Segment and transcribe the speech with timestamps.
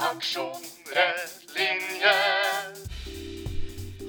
[0.00, 0.62] Aksjon
[0.96, 2.12] rett linje.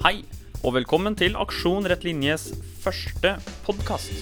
[0.00, 0.22] Hei,
[0.64, 2.46] og velkommen til Aksjon Rett Linjes
[2.80, 3.34] første
[3.66, 4.14] podkast.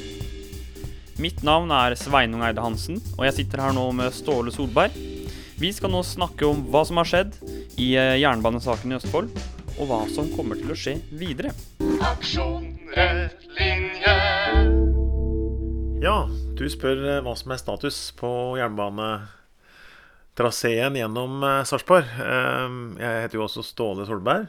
[1.23, 4.99] Mitt navn er Sveinung Eide Hansen, og jeg sitter her nå med Ståle Solberg.
[5.63, 7.39] Vi skal nå snakke om hva som har skjedd
[7.79, 9.31] i eh, jernbanesaken i Østfold,
[9.77, 11.55] og hva som kommer til å skje videre.
[12.03, 12.67] Aksjon
[12.99, 14.17] rett linje.
[16.03, 16.19] Ja,
[16.59, 18.33] du spør eh, hva som er status på
[20.41, 22.05] jernbanetraseen gjennom eh, Sarpsborg.
[22.05, 24.49] Eh, Jeg heter jo også Ståle Solberg.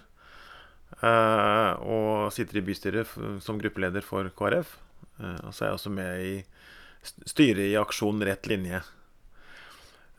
[1.01, 3.07] eh, Og sitter i bystyret
[3.43, 4.77] som gruppeleder for KrF.
[5.19, 6.43] Eh, Og så er jeg også med i
[7.03, 8.81] st- styret i Aksjon Rett Linje.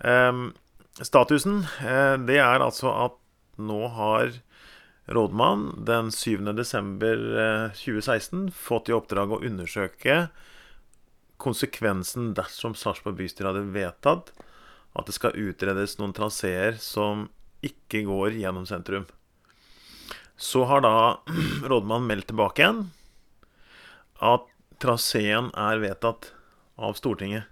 [0.04, 0.50] Eh,
[1.02, 3.12] Statusen, eh, det er altså at
[3.58, 4.32] nå har
[5.08, 6.52] rådmann den 7.
[6.54, 10.28] desember eh, 2016 fått i oppdrag å undersøke
[11.42, 14.30] konsekvensen dersom Sarpsborg bystyre hadde vedtatt
[14.92, 17.28] at det skal utredes noen traseer som
[17.64, 19.06] ikke går gjennom sentrum.
[20.36, 20.94] Så har da
[21.70, 22.84] rådmannen meldt tilbake igjen
[24.22, 24.46] at
[24.82, 26.32] traseen er vedtatt
[26.76, 27.46] av Stortinget.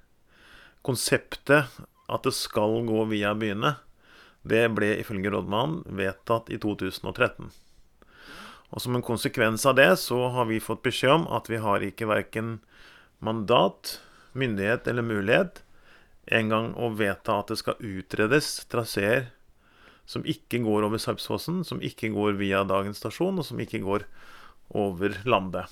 [0.87, 3.77] Konseptet at det skal gå via byene,
[4.43, 7.51] det ble ifølge rådmannen vedtatt i 2013.
[8.71, 11.85] Og som en konsekvens av det så har vi fått beskjed om at vi har
[11.85, 12.59] ikke verken
[13.21, 13.99] mandat,
[14.33, 15.61] myndighet eller mulighet
[16.31, 19.29] en gang å vedta at det skal utredes traseer
[20.11, 24.07] som ikke går over Sarpsfossen, som ikke går via dagens stasjon, og som ikke går
[24.75, 25.71] over landet.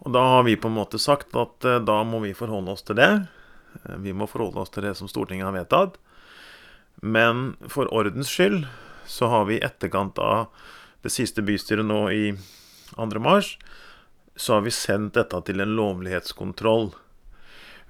[0.00, 2.86] Og da har vi på en måte sagt at eh, da må vi forholde oss
[2.86, 3.10] til det.
[3.84, 5.98] Eh, Vi må forholde oss til det som Stortinget har vedtatt.
[7.02, 8.64] Men for ordens skyld
[9.10, 10.48] så har vi i etterkant av
[11.02, 12.24] det siste bystyret nå i
[12.94, 13.06] 2.
[13.22, 13.56] mars,
[14.36, 16.92] så har vi sendt dette til en lovlighetskontroll.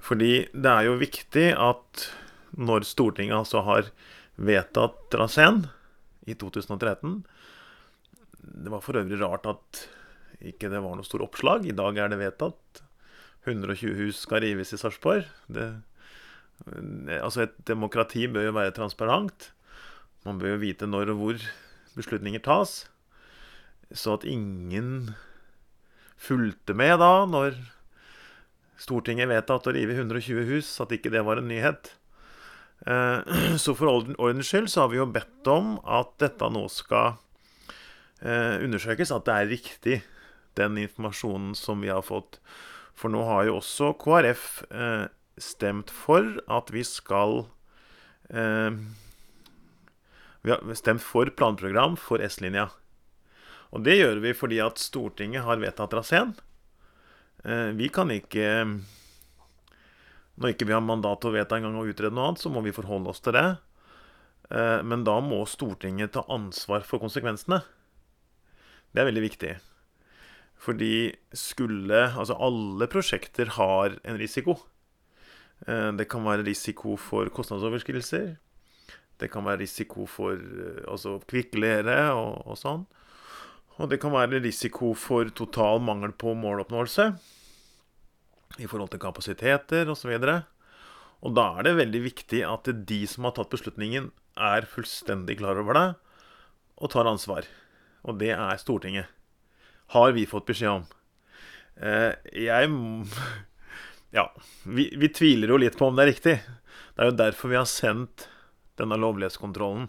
[0.01, 2.07] Fordi det er jo viktig at
[2.57, 3.91] når Stortinget altså har
[4.41, 5.65] vedtatt traseen
[6.27, 7.21] i 2013
[8.41, 9.85] Det var for øvrig rart at
[10.41, 11.67] ikke det var noe stor oppslag.
[11.69, 12.81] I dag er det vedtatt.
[13.45, 15.27] 120 hus skal rives i Sarpsborg.
[15.53, 19.51] Altså, et demokrati bør jo være transparent.
[20.25, 21.45] Man bør jo vite når og hvor
[21.93, 22.87] beslutninger tas.
[23.93, 25.13] Så at ingen
[26.21, 27.57] fulgte med da når
[28.81, 31.93] Stortinget vedtatt å rive 120 hus, at ikke det var en nyhet.
[32.87, 36.65] Eh, Så for orden- ordens skyld så har vi jo bedt om at dette nå
[36.73, 37.13] skal
[38.25, 40.01] eh, undersøkes, at det er riktig,
[40.59, 42.41] den informasjonen som vi har fått.
[42.97, 45.05] For nå har jo også KrF eh,
[45.41, 47.45] stemt for at vi skal
[50.41, 52.69] Vi har stemt for planprogram for S-linja.
[53.75, 56.31] Og det gjør vi fordi at Stortinget har vedtatt traseen.
[57.45, 58.45] Eh, Vi kan ikke
[60.41, 62.49] Når ikke vi har mandat til å vedta en gang å utrede noe annet, så
[62.49, 63.57] må vi forholde oss til det.
[64.49, 67.61] Eh, Men da må Stortinget ta ansvar for konsekvensene.
[68.93, 69.53] Det er veldig viktig.
[70.61, 74.59] Fordi skulle Altså, alle prosjekter har en risiko.
[75.67, 78.37] Eh, Det kan være risiko for kostnadsoverskridelser.
[79.19, 80.33] Det kan være risiko for
[80.87, 82.87] altså kvikkleire og, og sånn.
[83.79, 87.11] Og det kan være risiko for total mangel på måloppnåelse
[88.59, 90.11] i forhold til kapasiteter osv.
[90.11, 90.41] Og, så
[91.21, 95.59] og da er det veldig viktig at de som har tatt beslutningen, er fullstendig klar
[95.59, 95.87] over det
[96.81, 97.45] og tar ansvar.
[98.07, 99.09] Og det er Stortinget.
[99.93, 100.85] Har vi fått beskjed om.
[101.77, 102.13] Eh,
[102.47, 102.71] jeg
[104.17, 104.25] Ja.
[104.63, 106.37] Vi, vi tviler jo litt på om det er riktig.
[106.95, 108.27] Det er jo derfor vi har sendt
[108.79, 109.87] denne lovlighetskontrollen.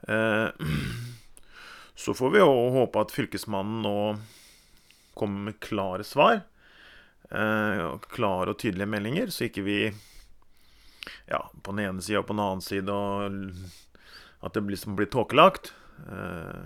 [2.00, 4.16] Eh, så får vi håpe at Fylkesmannen nå
[5.14, 6.40] kommer med klare svar.
[7.30, 9.92] Eh, klare og tydelige meldinger, så ikke vi
[11.26, 13.52] ja, på den ene sida og på den annen side og
[14.40, 15.74] At det liksom blir tåkelagt.
[16.08, 16.64] Eh,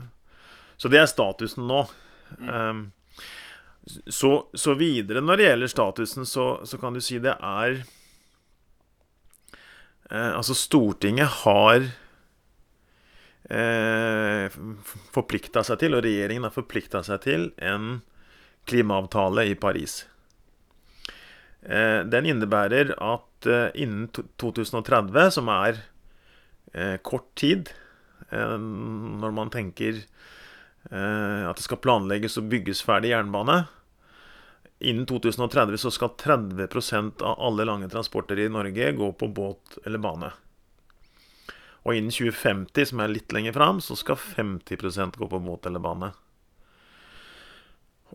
[0.77, 1.87] så det er statusen nå.
[2.39, 2.91] Mm.
[4.09, 7.85] så, så videre når det gjelder statusen, så, så kan du si det er
[10.11, 11.91] eh, Altså, Stortinget har
[13.51, 14.49] eh,
[15.15, 18.01] forplikta seg til, og regjeringen har forplikta seg til, en
[18.69, 20.03] klimaavtale i Paris.
[21.65, 25.81] Eh, den innebærer at eh, innen 2030, som er
[26.73, 27.73] eh, kort tid
[28.31, 33.65] eh, når man tenker eh, at det skal planlegges og bygges ferdig jernbane
[34.85, 40.03] Innen 2030 så skal 30% av alle lange transporter i Norge gå på båt eller
[40.03, 40.29] bane.
[41.85, 45.69] Og innen 2050, som er litt lenger fram, så skal 50% gå på båt.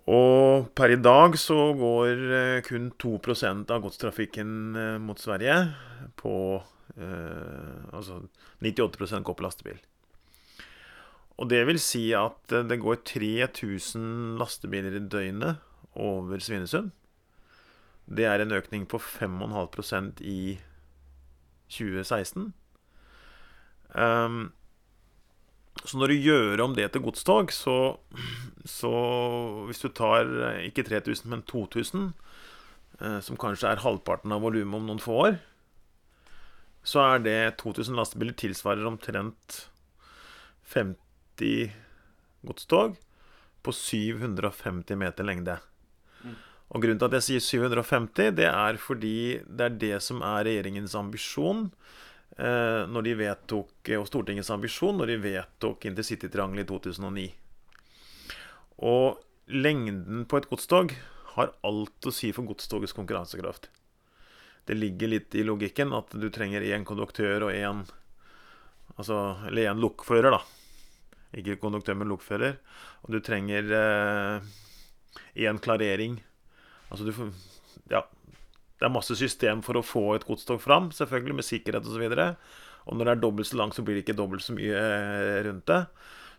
[0.10, 5.60] Og per i dag så går eh, kun 2% av godstrafikken eh, mot Sverige
[6.18, 6.34] på
[6.98, 8.24] eh, Altså
[8.64, 9.80] 98% går på lastebil.
[11.40, 15.62] Og det vil si at eh, det går 3000 lastebiler i døgnet
[15.96, 16.92] over Svinesund.
[18.10, 20.58] Det er en økning på 5,5% i
[21.70, 22.50] 2016.
[23.98, 24.52] Ehm,
[25.86, 27.98] så når du gjør om det til godstog, så,
[28.68, 28.94] så
[29.70, 32.12] Hvis du tar eh, ikke 3000, men 2000,
[33.00, 35.40] eh, som kanskje er halvparten av volumet om noen få år,
[36.84, 39.66] så er det 2000 lastebiler tilsvarer omtrent
[40.74, 41.74] 50
[42.46, 42.96] godstog
[43.64, 45.58] på 750 meter lengde.
[46.70, 50.46] Og grunnen til at jeg sier 750, det er fordi det er det som er
[50.46, 51.70] regjeringens ambisjon
[52.40, 57.26] når de vedtok, og Stortingets ambisjon når de vedtok intercitytriangelet i 2009.
[58.88, 59.20] Og
[59.52, 60.94] lengden på et godstog
[61.36, 63.68] har alt å si for godstogets konkurransekraft.
[64.70, 67.88] Det ligger litt i logikken at du trenger én konduktør og én
[69.00, 69.16] Altså,
[69.48, 70.40] eller én lokfører, da.
[71.40, 72.58] Ikke konduktør, men lokfører.
[73.06, 76.18] Og du trenger én eh, klarering.
[76.90, 77.32] Altså du får
[77.90, 78.04] Ja.
[78.80, 82.06] Det er masse system for å få et godstog fram, selvfølgelig, med sikkerhet osv.
[82.08, 82.46] Og,
[82.88, 85.40] og når det er dobbelt så langt, så blir det ikke dobbelt så mye eh,
[85.50, 85.82] rundt det.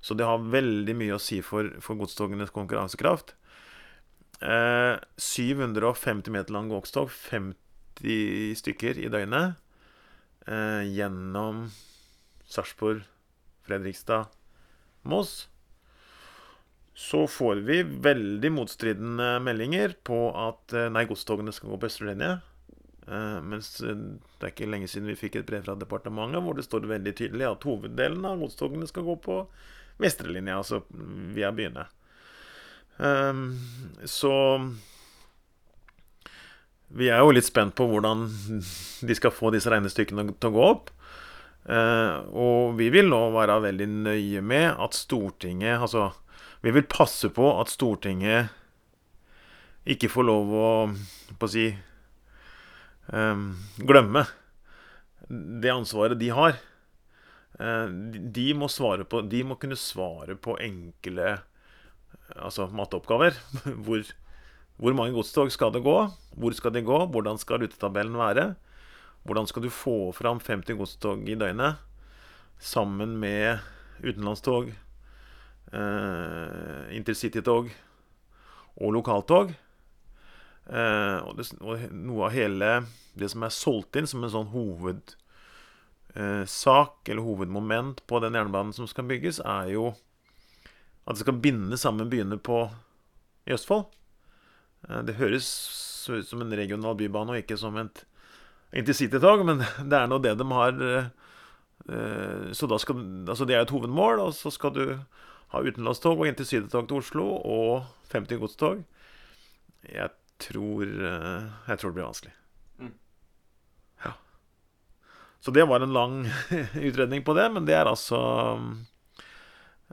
[0.00, 3.34] Så det har veldig mye å si for, for godstogenes konkurransekraft.
[4.40, 9.60] Eh, 750 meter lang godstog, 50 stykker i døgnet,
[10.48, 11.66] eh, gjennom
[12.48, 13.04] Sarpsborg,
[13.68, 14.32] Fredrikstad,
[15.04, 15.49] Moss.
[17.00, 22.10] Så får vi veldig motstridende meldinger på at eh, nei, godstogene skal gå på østre
[22.10, 22.34] linje.
[23.08, 24.02] Eh, mens eh,
[24.36, 27.16] det er ikke lenge siden vi fikk et brev fra departementet hvor det står veldig
[27.16, 29.38] tydelig at hoveddelen av godstogene skal gå på
[30.00, 30.82] vestre linje, altså
[31.36, 31.88] via byene.
[34.08, 34.36] Så
[37.00, 38.26] vi er jo litt spent på hvordan
[39.08, 40.90] de skal få disse regnestykkene til å gå opp.
[42.32, 46.10] Og vi vil nå være veldig nøye med at Stortinget Altså,
[46.60, 48.50] vi vil passe på at Stortinget
[49.88, 50.70] ikke får lov å,
[51.40, 51.70] på å si
[53.12, 54.26] um, glemme
[55.30, 56.58] det ansvaret de har.
[57.60, 61.38] Uh, de, må på, de må kunne svare på enkle
[62.36, 63.36] altså matteoppgaver.
[63.84, 64.04] Hvor,
[64.80, 65.96] hvor mange godstog skal det gå?
[66.40, 66.98] Hvor skal de gå?
[67.12, 68.54] Hvordan skal rutetabellen være?
[69.28, 71.80] Hvordan skal du få fram 50 godstog i døgnet
[72.60, 73.60] sammen med
[74.04, 74.70] utenlandstog,
[75.72, 77.70] eh, intercitytog
[78.80, 79.54] og lokaltog?
[80.70, 82.70] Eh, og, det, og, noe av hele
[83.18, 85.08] det som er solgt inn som en sånn hovedsak
[86.14, 89.90] eh, eller hovedmoment på den jernbanen som skal bygges, er jo
[91.06, 92.68] at det skal binde sammen byene på
[93.48, 93.88] i Østfold.
[94.88, 95.48] Eh, det høres
[96.10, 98.04] ut som en regional bybane og ikke som et
[98.76, 101.08] intercitytog, men det er nå det de har eh,
[102.54, 104.84] Så da skal Altså, det er et hovedmål, og så skal du
[105.50, 108.82] ha utenlandstog og intercitytog til Oslo og 50 godstog.
[109.86, 112.34] Jeg tror eh, Jeg tror det blir vanskelig.
[112.78, 112.92] Mm.
[114.04, 114.12] Ja.
[115.40, 116.22] Så det var en lang
[116.88, 118.20] utredning på det, men det er altså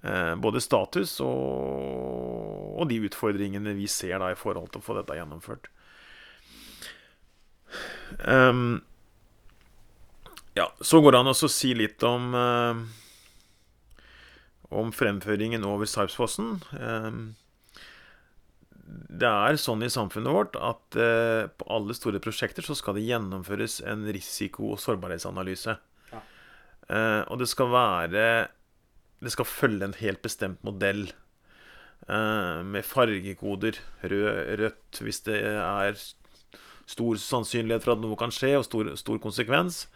[0.03, 4.99] eh, både status og, og de utfordringene vi ser da i forhold til å få
[4.99, 5.71] dette gjennomført.
[8.23, 8.79] Um,
[10.53, 12.79] ja, så går det an å si litt om uh,
[14.69, 16.57] om fremføringen over Sarpsfossen.
[16.75, 17.35] Um,
[18.87, 23.07] det er sånn i samfunnet vårt at uh, på alle store prosjekter så skal det
[23.07, 25.77] gjennomføres en risiko- og sårbarhetsanalyse.
[26.11, 26.21] Ja.
[26.87, 28.27] Uh, og det skal være
[29.17, 31.09] Det skal følge en helt bestemt modell.
[32.07, 33.79] Uh, med fargekoder.
[34.03, 35.97] Rød, rødt hvis det er
[36.87, 39.87] stor sannsynlighet for at noe kan skje, og stor, stor konsekvens.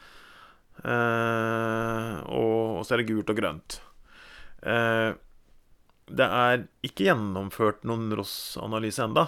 [0.82, 3.80] Eh, og, så er det gult og grønt.
[4.62, 5.14] Eh,
[6.12, 9.28] det er ikke gjennomført noen ROS-analyse enda.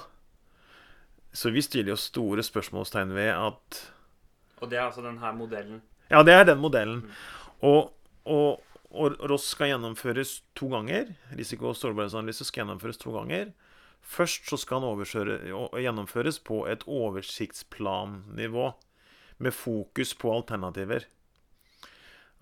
[1.34, 3.80] Så vi stiller jo store spørsmålstegn ved at
[4.62, 5.82] Og det er altså denne modellen?
[6.12, 7.02] Ja, det er den modellen.
[7.02, 7.12] Mm.
[7.66, 7.94] Og,
[8.25, 8.62] og,
[8.92, 11.16] og ROS skal gjennomføres to ganger.
[11.34, 13.52] Risiko- og sårbarhetsanalyse skal gjennomføres to ganger.
[14.04, 15.06] Først så skal den
[15.80, 18.74] gjennomføres på et oversiktsplannivå
[19.40, 21.08] med fokus på alternativer.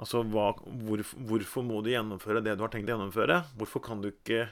[0.01, 3.43] Altså hva, hvor, hvorfor må du gjennomføre det du har tenkt å gjennomføre?
[3.60, 4.48] Hvorfor kan du ikke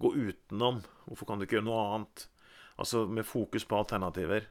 [0.00, 0.80] gå utenom?
[1.04, 2.24] Hvorfor kan du ikke gjøre noe annet?
[2.80, 4.48] Altså med fokus på alternativer.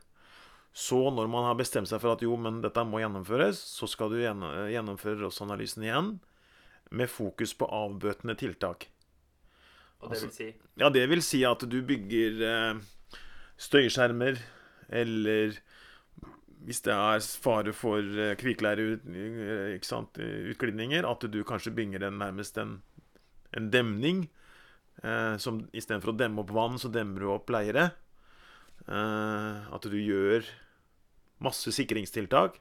[0.69, 4.13] Så når man har bestemt seg for at jo, men dette må gjennomføres, så skal
[4.13, 6.13] du gjennomføre ROS-analysen igjen
[6.93, 8.85] med fokus på avbøtende tiltak.
[9.99, 13.17] Og det vil si Ja, det vil si at du bygger eh,
[13.59, 14.39] støyskjermer,
[15.01, 15.57] eller
[16.65, 22.81] hvis det er fare for eh, kvikleireut- eh, at du kanskje bygger en, nærmest en,
[23.55, 24.29] en demning.
[25.03, 27.91] Eh, som Istedenfor å demme opp vann, så demmer du opp leire.
[28.87, 30.43] Eh, at du gjør
[31.39, 32.59] masse sikringstiltak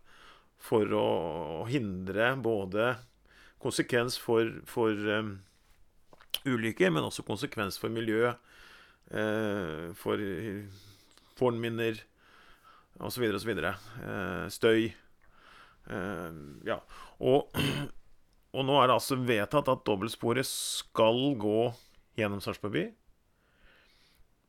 [0.59, 2.97] for å hindre både
[3.62, 5.33] konsekvens for, for um,
[6.47, 8.35] ulykker, men også konsekvens for miljø,
[9.11, 10.23] eh, for
[11.38, 11.99] fornminner
[13.05, 13.28] osv.
[13.38, 13.52] osv.
[13.59, 14.88] Eh, støy.
[15.88, 16.78] Eh, ja.
[17.21, 17.52] Og,
[18.57, 21.61] og nå er det altså vedtatt at dobbeltsporet skal gå
[22.19, 22.85] gjennom Sarpsborg by.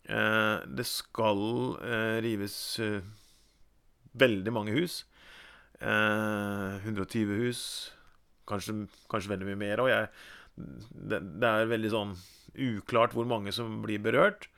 [0.09, 1.45] Eh, det skal
[1.85, 3.05] eh, rives eh,
[4.17, 5.03] veldig mange hus.
[5.79, 7.63] Eh, 120 hus.
[8.49, 9.85] Kanskje, kanskje veldig mye mer.
[9.91, 10.09] Jeg,
[10.57, 12.15] det, det er veldig sånn
[12.59, 14.49] uklart hvor mange som blir berørt.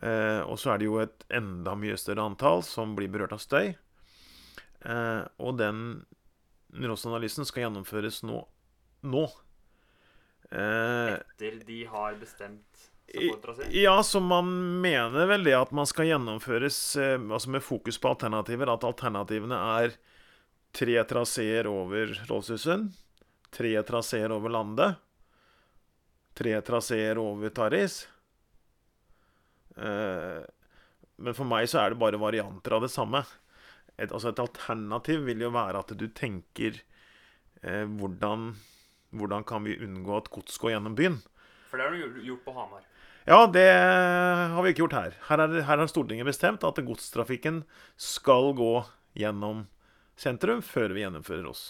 [0.00, 3.42] Eh, og så er det jo et enda mye større antall som blir berørt av
[3.42, 3.74] støy.
[4.80, 5.82] Eh, og den
[6.72, 8.40] ROS-analysen skal gjennomføres nå.
[9.04, 9.26] nå.
[10.50, 12.90] Eh, Etter de har bestemt
[13.74, 18.12] ja, så man mener vel det at man skal gjennomføres eh, altså med fokus på
[18.12, 18.70] alternativer.
[18.70, 19.96] At alternativene er
[20.76, 22.86] tre traseer over Rådhusen,
[23.50, 25.00] tre traseer over Landet,
[26.38, 28.04] tre traseer over Taris.
[29.80, 30.42] Eh,
[31.20, 33.24] men for meg så er det bare varianter av det samme.
[33.96, 36.78] Et, altså et alternativ vil jo være at du tenker
[37.62, 38.54] eh, hvordan,
[39.16, 41.18] hvordan kan vi unngå at gods går gjennom byen?
[41.70, 42.86] For det har du gjort- gjort på Hamar.
[43.28, 45.18] Ja, det har vi ikke gjort her.
[45.28, 47.60] Her, er, her har Stortinget bestemt at godstrafikken
[48.00, 48.72] skal gå
[49.20, 49.66] gjennom
[50.18, 51.66] sentrum før vi gjennomfører oss.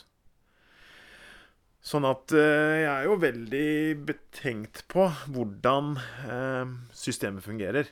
[1.80, 3.68] Sånn at eh, jeg er jo veldig
[4.08, 5.94] betenkt på hvordan
[6.28, 7.88] eh, systemet fungerer.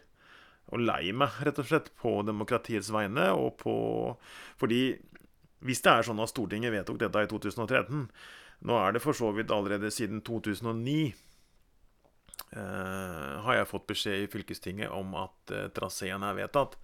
[0.68, 3.30] Og lei meg, rett og slett, på demokratiets vegne.
[3.36, 3.74] Og på
[4.60, 4.82] Fordi
[5.64, 8.04] hvis det er sånn at Stortinget vedtok dette i 2013
[8.68, 10.94] Nå er det for så vidt allerede siden 2009
[12.56, 16.74] eh, har jeg fått beskjed i fylkestinget om at eh, traseen er vedtatt.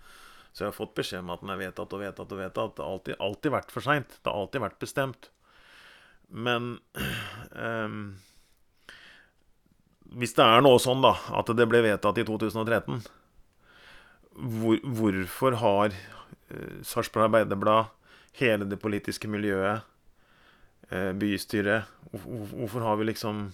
[0.54, 2.76] Så jeg har fått beskjed om at den er vedtatt og vedtatt og vedtatt.
[2.76, 4.14] Det har alltid, alltid vært for seint.
[4.20, 5.30] Det har alltid vært bestemt.
[6.46, 6.76] Men
[7.64, 7.98] eh,
[10.14, 13.02] Hvis det er noe sånn, da, at det ble vedtatt i 2013,
[14.34, 17.92] hvor, hvorfor har uh, Sarpsborg Arbeiderblad,
[18.40, 19.82] hele det politiske miljøet,
[20.90, 23.52] eh, bystyret hvor- hvor- Hvorfor har vi liksom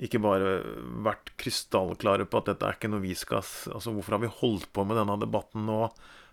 [0.00, 0.62] ikke bare
[1.04, 4.72] vært krystallklare på at dette er ikke noe vi skal Altså, hvorfor har vi holdt
[4.72, 5.90] på med denne debatten nå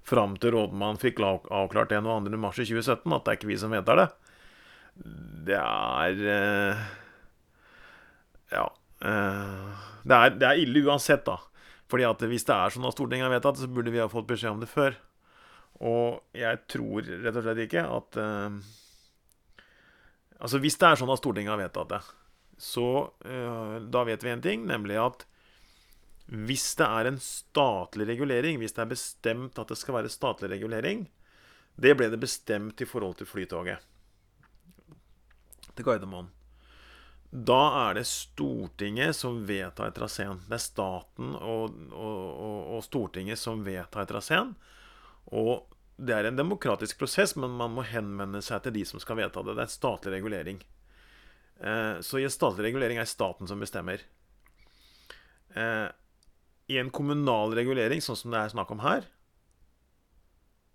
[0.07, 2.37] fram til rådmannen fikk la- avklart det 22.
[2.39, 4.07] mars 2017, at det er ikke vi som vedtar det?
[5.51, 6.85] Det er eh,
[8.55, 8.65] Ja.
[9.01, 9.67] eh,
[10.07, 11.37] det, er, det er ille uansett, da.
[11.87, 14.27] Fordi at hvis det er sånn at Stortinget har vedtatt så burde vi ha fått
[14.27, 14.97] beskjed om det før.
[15.87, 18.59] Og jeg tror rett og slett ikke at eh,
[20.37, 21.99] Altså, hvis det er sånn at Stortinget har vedtatt det,
[22.61, 22.87] så
[23.25, 25.23] eh, da vet vi en ting, nemlig at
[26.27, 30.51] hvis det er en statlig regulering, hvis det er bestemt at det skal være statlig
[30.51, 31.05] regulering
[31.79, 33.81] Det ble det bestemt i forhold til Flytoget.
[35.77, 36.31] Til Gardermoen.
[37.29, 40.39] Da er det Stortinget som vedtar traseen.
[40.47, 44.53] Det er staten og, og, og, og Stortinget som vedtar traseen.
[45.35, 45.67] Og
[45.97, 49.43] det er en demokratisk prosess, men man må henvende seg til de som skal vedta
[49.43, 49.57] det.
[49.57, 50.61] Det er statlig regulering.
[51.59, 54.05] Eh, så i en statlig regulering er staten som bestemmer.
[55.57, 55.87] Eh,
[56.71, 59.07] I en kommunal regulering, sånn som det er snakk om her,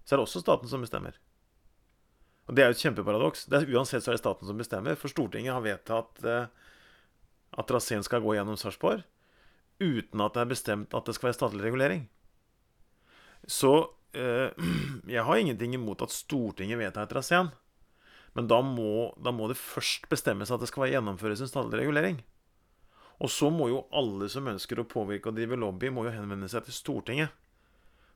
[0.05, 1.17] så er det også staten som bestemmer.
[2.49, 3.47] Og Det er jo et kjempeparadoks.
[3.53, 4.99] Er, uansett så er det staten som bestemmer.
[4.99, 6.51] For Stortinget har vedtatt eh,
[7.53, 9.05] at traseen skal gå gjennom Sarpsborg
[9.83, 12.05] uten at det er bestemt at det skal være statlig regulering.
[13.51, 13.73] Så
[14.15, 14.51] eh,
[15.15, 17.51] jeg har ingenting imot at Stortinget vedtar traseen.
[18.33, 22.23] Men da må, da må det først bestemmes at det skal gjennomføres en statlig regulering.
[23.23, 26.49] Og så må jo alle som ønsker å påvirke og drive lobby, må jo henvende
[26.51, 27.35] seg til Stortinget.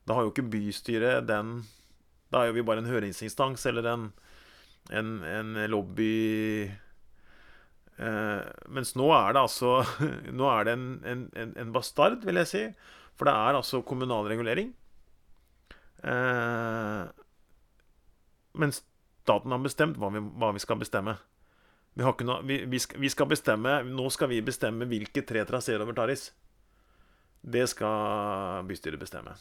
[0.07, 1.61] Da har jo ikke bystyret den
[2.33, 4.09] Da er jo vi bare en høringsinstans eller en,
[4.91, 6.67] en, en lobby
[7.99, 9.77] eh, Mens nå er det altså
[10.41, 12.65] Nå er det en, en, en, bastard, vil jeg si.
[13.17, 14.75] For det er altså kommunal regulering.
[16.05, 17.05] Eh,
[18.57, 21.17] men staten har bestemt hva vi, hva vi skal bestemme.
[21.97, 25.81] Vi, noe, vi, vi, skal, vi skal bestemme Nå skal vi bestemme hvilke tre traseer
[25.81, 26.29] over Taris.
[27.41, 29.37] Det skal bystyret bestemme.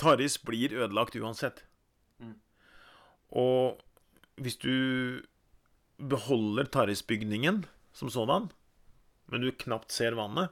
[0.00, 1.64] Taris blir ødelagt uansett.
[2.20, 2.36] Mm.
[3.40, 3.80] Og
[4.40, 5.20] hvis du
[6.00, 8.48] beholder Taris-bygningen som sådan,
[9.30, 10.50] men du knapt ser vannet.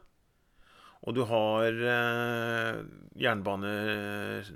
[1.07, 2.79] Og du har eh,
[3.23, 3.73] jernbane
[4.43, 4.49] eh,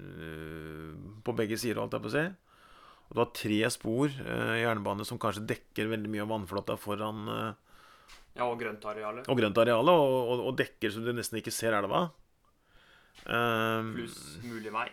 [1.22, 2.24] på begge sider, holdt jeg på å si.
[3.08, 7.22] Og du har tre spor eh, jernbane som kanskje dekker veldig mye av vannflata foran
[7.30, 7.52] eh,
[8.40, 9.28] Ja, og grøntarealet.
[9.28, 12.08] og grøntarealet, og, og, og dekker så du nesten ikke ser elva.
[13.26, 14.88] Eh, Pluss mulig vei.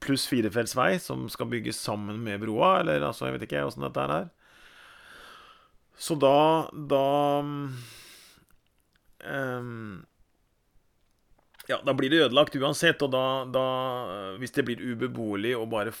[0.00, 4.06] pluss firefeltsvei som skal bygges sammen med broa, eller altså, jeg vet ikke åssen dette
[4.18, 4.30] er.
[6.00, 7.04] Så da Da
[9.24, 10.06] um,
[11.68, 13.64] Ja, da blir det ødelagt uansett, og da, da
[14.40, 15.92] Hvis det blir ubeboelig og bare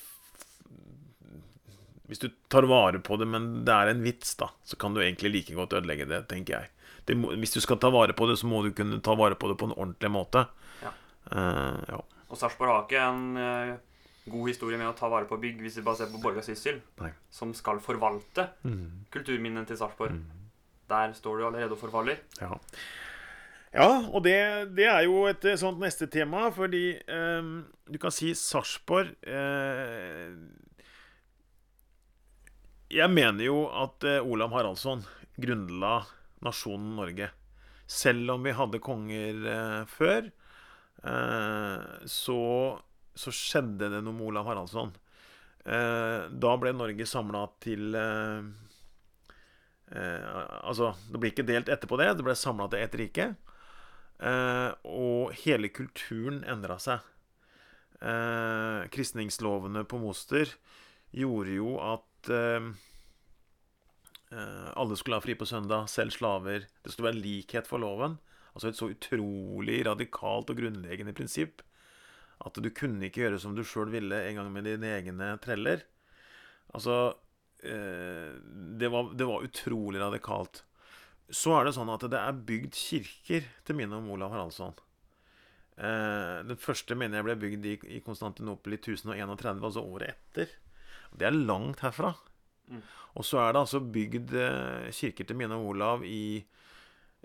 [2.08, 5.02] Hvis du tar vare på det, men det er en vits, da, så kan du
[5.04, 6.70] egentlig like godt ødelegge det, tenker jeg.
[7.06, 9.46] Det hvis du skal ta vare på det, så må du kunne ta vare på
[9.52, 10.42] det på en ordentlig måte.
[11.30, 12.00] Eh, ja.
[12.30, 13.76] Og Sarpsborg har ikke en eh,
[14.30, 16.80] god historie med å ta vare på bygg, hvis vi bare ser på Borga Sissel,
[17.30, 19.04] som skal forvalte Mm.
[19.10, 20.20] kulturminnene til Sarpsborg.
[20.90, 22.18] Der står du allerede og forfaller.
[22.40, 22.56] Ja.
[23.72, 24.34] Ja, og det,
[24.74, 27.50] det er jo et eh, sånt neste tema, fordi eh,
[27.86, 30.34] du kan si Sarpsborg eh,
[32.90, 35.04] Jeg mener jo at eh, Olav Haraldsson
[35.40, 36.00] grunnla
[36.42, 37.28] nasjonen Norge.
[37.90, 39.38] Selv om vi hadde konger
[39.90, 40.28] før,
[41.00, 42.40] så,
[43.16, 44.90] så skjedde det noe med Olav Haraldsson.
[45.64, 48.50] Eh, da ble Norge samla til eh,
[49.90, 50.26] Eh,
[50.62, 52.12] altså, det ble ikke delt etterpå det.
[52.18, 53.26] Det ble samla til ett rike.
[54.20, 57.02] Eh, og hele kulturen endra seg.
[58.00, 60.54] Eh, kristningslovene på Moster
[61.16, 62.70] gjorde jo at eh,
[64.30, 66.68] eh, alle skulle ha fri på søndag, selv slaver.
[66.84, 68.20] Det skulle være likhet for loven.
[68.60, 71.64] Altså et så utrolig radikalt og grunnleggende prinsipp
[72.40, 75.82] at du kunne ikke gjøre som du sjøl ville en gang med dine egne treller.
[76.72, 76.96] Altså
[77.64, 78.36] eh,
[78.80, 80.62] det, var, det var utrolig radikalt.
[81.28, 84.72] Så er det sånn at det er bygd kirker til minne om Olav Haraldsson.
[85.76, 90.56] Eh, den første mener jeg ble bygd i, i Konstantinopel i 1031, altså året etter.
[91.12, 92.14] Det er langt herfra.
[93.18, 96.40] Og så er det altså bygd eh, kirker til minne om Olav i,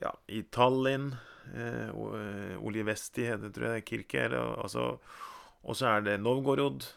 [0.01, 1.13] ja, i Tallinn,
[1.53, 4.25] eh, eh, Olivesti heter det, tror jeg, kirke.
[4.27, 4.87] Eller, altså,
[5.63, 6.87] og så er det Novgorod.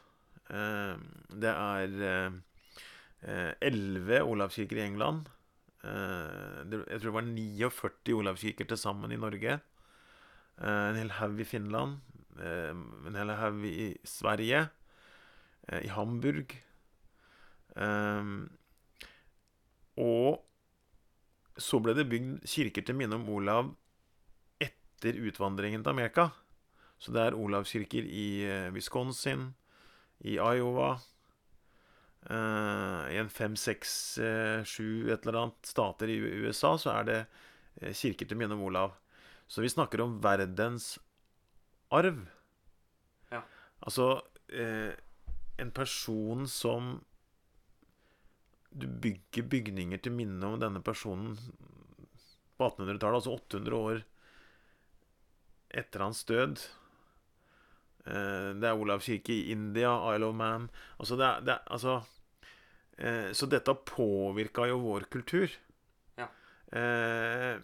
[0.51, 0.95] Eh,
[1.39, 5.29] det er eh, elleve Olavskirker i England.
[5.85, 9.61] Eh, det, jeg tror det var 49 Olavskirker til sammen i Norge.
[10.59, 12.01] Eh, en hel haug i Finland.
[12.39, 12.75] Eh,
[13.07, 14.67] en hel haug i Sverige.
[15.69, 16.57] Eh, I Hamburg.
[17.77, 18.35] Eh,
[19.99, 20.48] og
[21.59, 23.73] så ble det bygd kirker til minne om Olav
[24.63, 26.31] etter utvandringen til Amerika.
[26.99, 29.53] Så det er Olavskirker i eh, Wisconsin,
[30.27, 30.97] i Iowa
[32.27, 37.07] eh, I en fem, seks, eh, sju et eller annet stater i USA så er
[37.07, 37.21] det
[37.95, 38.97] kirker til minne om Olav.
[39.47, 40.97] Så vi snakker om verdens
[41.95, 42.25] arv.
[43.31, 43.45] Ja.
[43.81, 44.09] Altså
[44.51, 44.93] eh,
[45.59, 46.99] en person som
[48.71, 51.37] Du bygger bygninger til minne om denne personen
[52.59, 54.05] på 1800-tallet, altså 800 år
[55.79, 56.61] etter hans død.
[58.09, 61.73] Eh, det er Olav kirke i India, Isle of Man Altså, det er, det er
[61.75, 61.97] altså
[62.97, 65.53] eh, Så dette påvirka jo vår kultur.
[66.17, 66.29] Ja.
[66.73, 67.59] Eh,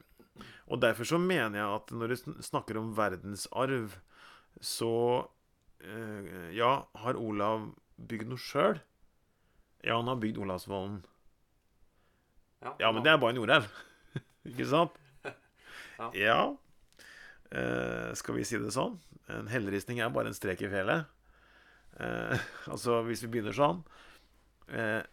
[0.68, 4.00] og derfor så mener jeg at når du snakker om verdensarv,
[4.60, 4.94] så
[6.56, 7.66] Ja, har Olav
[8.00, 8.78] bygd noe sjøl?
[9.84, 11.02] Ja, han har bygd Olavsvollen.
[12.80, 13.66] Ja, men det er bare en jordhaug.
[14.52, 15.00] Ikke sant?
[15.94, 16.08] Ja.
[16.18, 16.38] Ja.
[17.54, 18.96] Uh, skal vi si det sånn?
[19.30, 21.06] En helleristning er bare en strek i fjellet.
[21.94, 22.34] Uh,
[22.72, 23.84] altså, hvis vi begynner sånn
[24.74, 25.04] uh,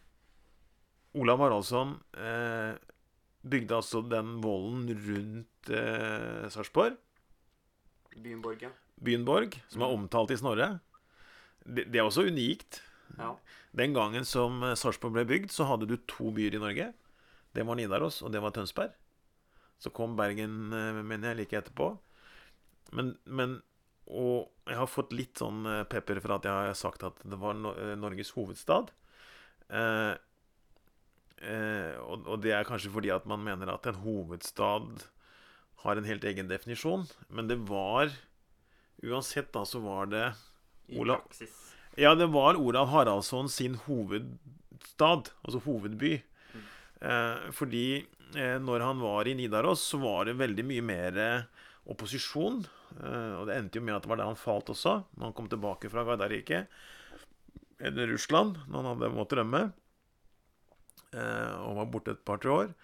[1.22, 2.00] Olav Haraldsson
[3.42, 6.98] bygde altså den vollen rundt eh, Sarpsborg,
[8.12, 8.70] Byen Borg, ja.
[9.02, 10.68] byen Borg, som er omtalt i Snorre.
[11.64, 12.82] Det, det er også unikt.
[13.18, 13.36] Ja.
[13.78, 16.92] Den gangen som eh, Sarpsborg ble bygd, så hadde du to byer i Norge.
[17.56, 18.94] Det var Nidaros, og det var Tønsberg.
[19.82, 21.94] Så kom Bergen, eh, mener jeg, like etterpå.
[22.94, 23.62] Men, men
[24.12, 27.38] Og jeg har fått litt sånn eh, pepper for at jeg har sagt at det
[27.40, 28.90] var Norges hovedstad.
[29.72, 30.16] Eh,
[31.48, 35.06] eh, og, og det er kanskje fordi at man mener at en hovedstad
[35.86, 37.08] har en helt egen definisjon.
[37.30, 38.12] Men det var
[39.02, 40.26] Uansett, da, så var det
[40.92, 41.71] I Olav- praksis.
[42.00, 46.14] Ja, det var Olav Haraldsson sin hovedstad, altså hovedby.
[47.02, 47.86] Eh, fordi
[48.38, 52.62] eh, når han var i Nidaros, så var det veldig mye mer eh, opposisjon.
[53.00, 55.38] Eh, og det endte jo med at det var der han falt også, når han
[55.38, 56.72] kom tilbake fra Gardarriket.
[57.82, 59.64] Eller Russland, når han hadde måttet rømme.
[61.12, 62.76] Eh, og var borte et par-tre år.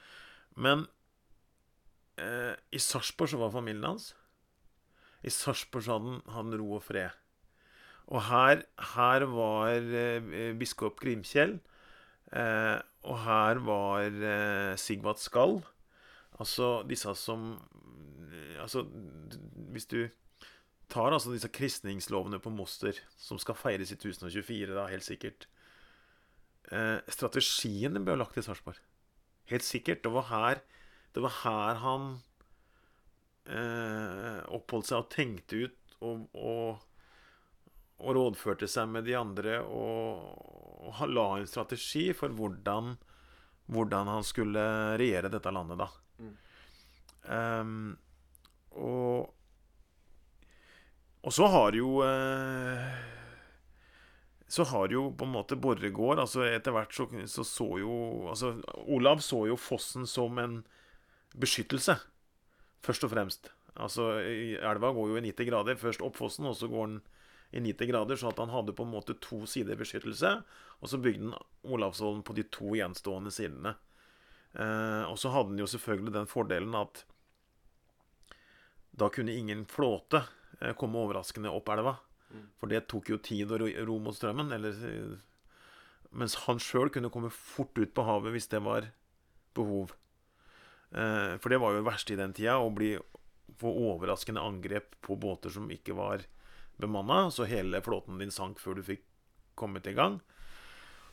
[0.58, 0.88] Men
[2.20, 4.12] eh, I Sarpsborg så var familien hans.
[5.24, 7.14] I Sarpsborg hadde han ro og fred.
[8.08, 8.62] Og her,
[8.94, 11.58] her var eh, biskop Grimkjell.
[12.32, 15.60] Eh, og her var eh, Sigvald Skall.
[16.40, 17.50] Altså disse som
[18.32, 18.86] eh, Altså,
[19.74, 20.08] hvis du
[20.90, 25.48] tar altså disse kristningslovene på Moster, som skal feires i 1024, da, helt sikkert
[26.72, 28.80] eh, Strategien ble lagt i Sarpsborg.
[29.52, 30.04] Helt sikkert.
[30.04, 30.64] Det var her,
[31.16, 32.08] det var her han
[33.48, 36.87] eh, oppholdt seg og tenkte ut og, og,
[37.98, 40.28] og rådførte seg med de andre og,
[40.88, 42.94] og la en strategi for hvordan,
[43.74, 44.66] hvordan han skulle
[45.02, 45.90] regjere dette landet, da.
[47.34, 47.98] Ehm,
[48.78, 49.34] og
[51.28, 52.84] og så har jo eh,
[54.48, 58.54] Så har jo på en måte Borregaard altså Etter hvert så, så så jo altså
[58.86, 60.62] Olav så jo fossen som en
[61.38, 61.98] beskyttelse,
[62.82, 63.52] først og fremst.
[63.76, 65.76] Altså Elva går jo i 90 grader.
[65.78, 67.02] Først opp fossen, og så går den
[67.52, 68.20] i 90 grader.
[68.20, 70.34] Så at han hadde på en måte to sider beskyttelse.
[70.82, 73.76] Og så bygde han Olavsvollen på de to gjenstående sidene.
[74.54, 77.04] Eh, og så hadde han jo selvfølgelig den fordelen at
[78.98, 80.24] da kunne ingen flåte
[80.60, 81.98] eh, komme overraskende opp elva.
[82.60, 84.52] For det tok jo tid å ro, ro mot strømmen.
[84.56, 84.76] Eller,
[86.12, 88.90] mens han sjøl kunne komme fort ut på havet hvis det var
[89.58, 89.94] behov.
[90.92, 92.96] Eh, for det var jo det verste i den tida, å bli
[93.58, 96.26] få overraskende angrep på båter som ikke var
[96.82, 99.04] bemanna, så hele flåten din sank før du fikk
[99.58, 100.20] kommet i gang.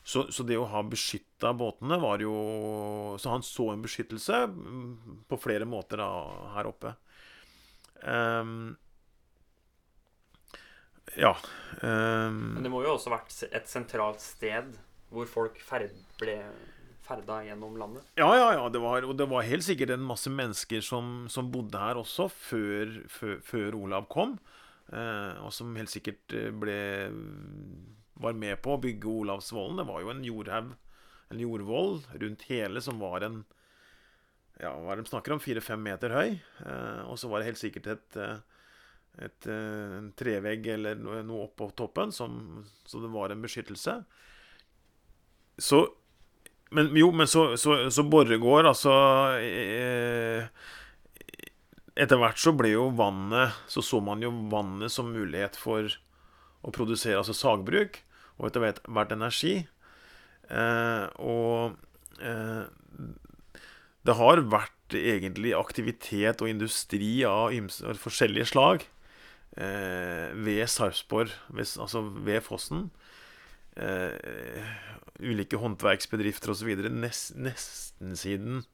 [0.05, 2.35] Så, så det å ha beskytta båtene var jo
[3.17, 6.09] Så han så en beskyttelse mm, på flere måter da,
[6.53, 6.91] her oppe.
[8.05, 8.75] Um,
[11.17, 11.33] ja.
[11.81, 14.77] Um, Men det må jo også ha vært et sentralt sted
[15.09, 16.37] hvor folk ferd, ble
[17.05, 18.05] ferda gjennom landet.
[18.19, 18.67] Ja, ja, ja.
[18.69, 22.27] Det var, og det var helt sikkert en masse mennesker som, som bodde her også
[22.29, 24.37] før, før, før Olav kom.
[24.93, 26.77] Eh, og som helt sikkert eh, ble
[28.21, 29.81] var med på å bygge Olavsvollen.
[29.81, 30.73] Det var jo en jordhaug,
[31.33, 33.43] en jordvoll rundt hele, som var en
[34.55, 35.41] Ja, hva er det de snakker om?
[35.43, 36.37] Fire-fem meter høy.
[36.63, 38.21] Eh, og så var det helt sikkert et
[39.15, 43.93] et, en trevegg eller noe oppå toppen, som, så det var en beskyttelse.
[45.55, 45.79] Så
[46.75, 48.91] men jo, men så, så, så Borregaard, altså
[49.39, 50.47] eh,
[51.95, 55.87] Etter hvert så ble jo vannet Så så man jo vannet som mulighet for
[56.65, 57.99] å produsere altså sagbruk,
[58.39, 59.67] og etter hvert, energi.
[60.49, 61.75] Eh, og
[62.17, 62.63] eh,
[64.05, 67.53] det har vært egentlig aktivitet og industri av
[68.01, 68.87] forskjellige slag
[69.61, 72.87] eh, ved Sarpsborg, altså ved fossen.
[73.77, 74.65] Eh,
[75.21, 76.73] ulike håndverksbedrifter osv.
[76.97, 78.65] Nest, nesten siden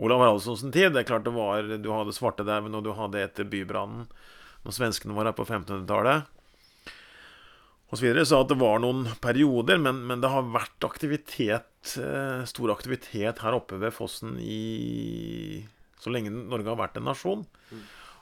[0.00, 0.92] Olav Haraldssons tid.
[0.94, 4.06] Det er klart det var, Du hadde svartedauden, og du hadde etter bybrannen,
[4.64, 6.28] når svenskene var her på 1500-tallet.
[7.90, 11.96] Og så, videre, så at det var noen perioder, men, men det har vært aktivitet,
[11.98, 15.64] eh, stor aktivitet her oppe ved fossen i
[16.00, 17.42] så lenge Norge har vært en nasjon.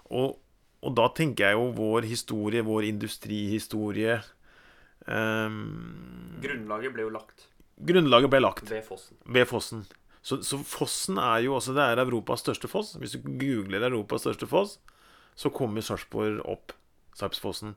[0.09, 0.39] Og,
[0.83, 5.61] og da tenker jeg jo vår historie, vår industrihistorie eh,
[6.43, 7.47] Grunnlaget ble jo lagt
[7.79, 9.21] Grunnlaget ble lagt ved fossen.
[9.29, 9.85] ved fossen.
[10.23, 12.97] Så, så fossen er jo også Det er Europas største foss.
[12.99, 14.79] Hvis du googler Europas største foss,
[15.39, 16.75] så kommer Sarpsborg opp.
[17.19, 17.77] Sarpsfossen.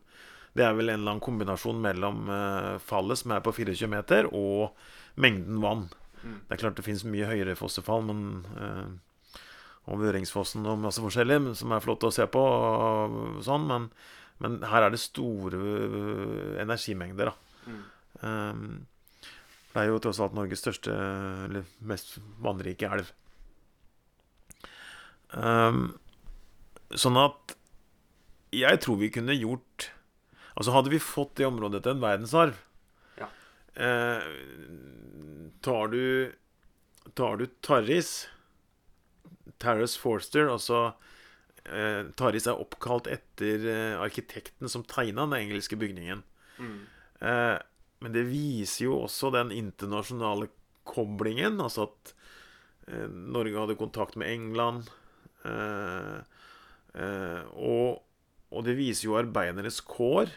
[0.58, 4.28] Det er vel en eller annen kombinasjon mellom eh, fallet, som er på 24 meter,
[4.36, 4.74] og
[5.22, 5.88] mengden vann.
[6.22, 8.20] Det er klart det finnes mye høyere fossefall, men
[8.60, 8.90] eh,
[9.90, 13.88] og Vøringsfossen og masse forskjellig, som er flott å se på, og sånn, men,
[14.44, 17.38] men her er det store øh, energimengder, da.
[18.22, 18.84] Um,
[19.72, 20.92] det er jo tross alt Norges største,
[21.48, 23.12] eller mest vannrike elv.
[25.32, 25.94] Um,
[26.92, 27.54] sånn at
[28.52, 29.86] jeg tror vi kunne gjort
[30.60, 32.58] Altså, hadde vi fått det området til en verdensarv
[33.16, 33.30] Ja.
[33.80, 34.26] eh,
[35.64, 36.34] Tar du
[37.16, 38.28] Tar du Tarris
[39.64, 40.82] Tarris Forster, altså
[41.64, 46.24] eh, Tarris er oppkalt etter eh, arkitekten som tegna den engelske bygningen.
[47.22, 47.58] Eh,
[48.02, 50.50] men det viser jo også den internasjonale
[50.90, 51.60] koblingen.
[51.62, 52.14] Altså at
[52.90, 54.90] eh, Norge hadde kontakt med England.
[55.46, 56.18] Eh,
[56.98, 58.02] eh, og,
[58.50, 60.34] og det viser jo arbeidernes kår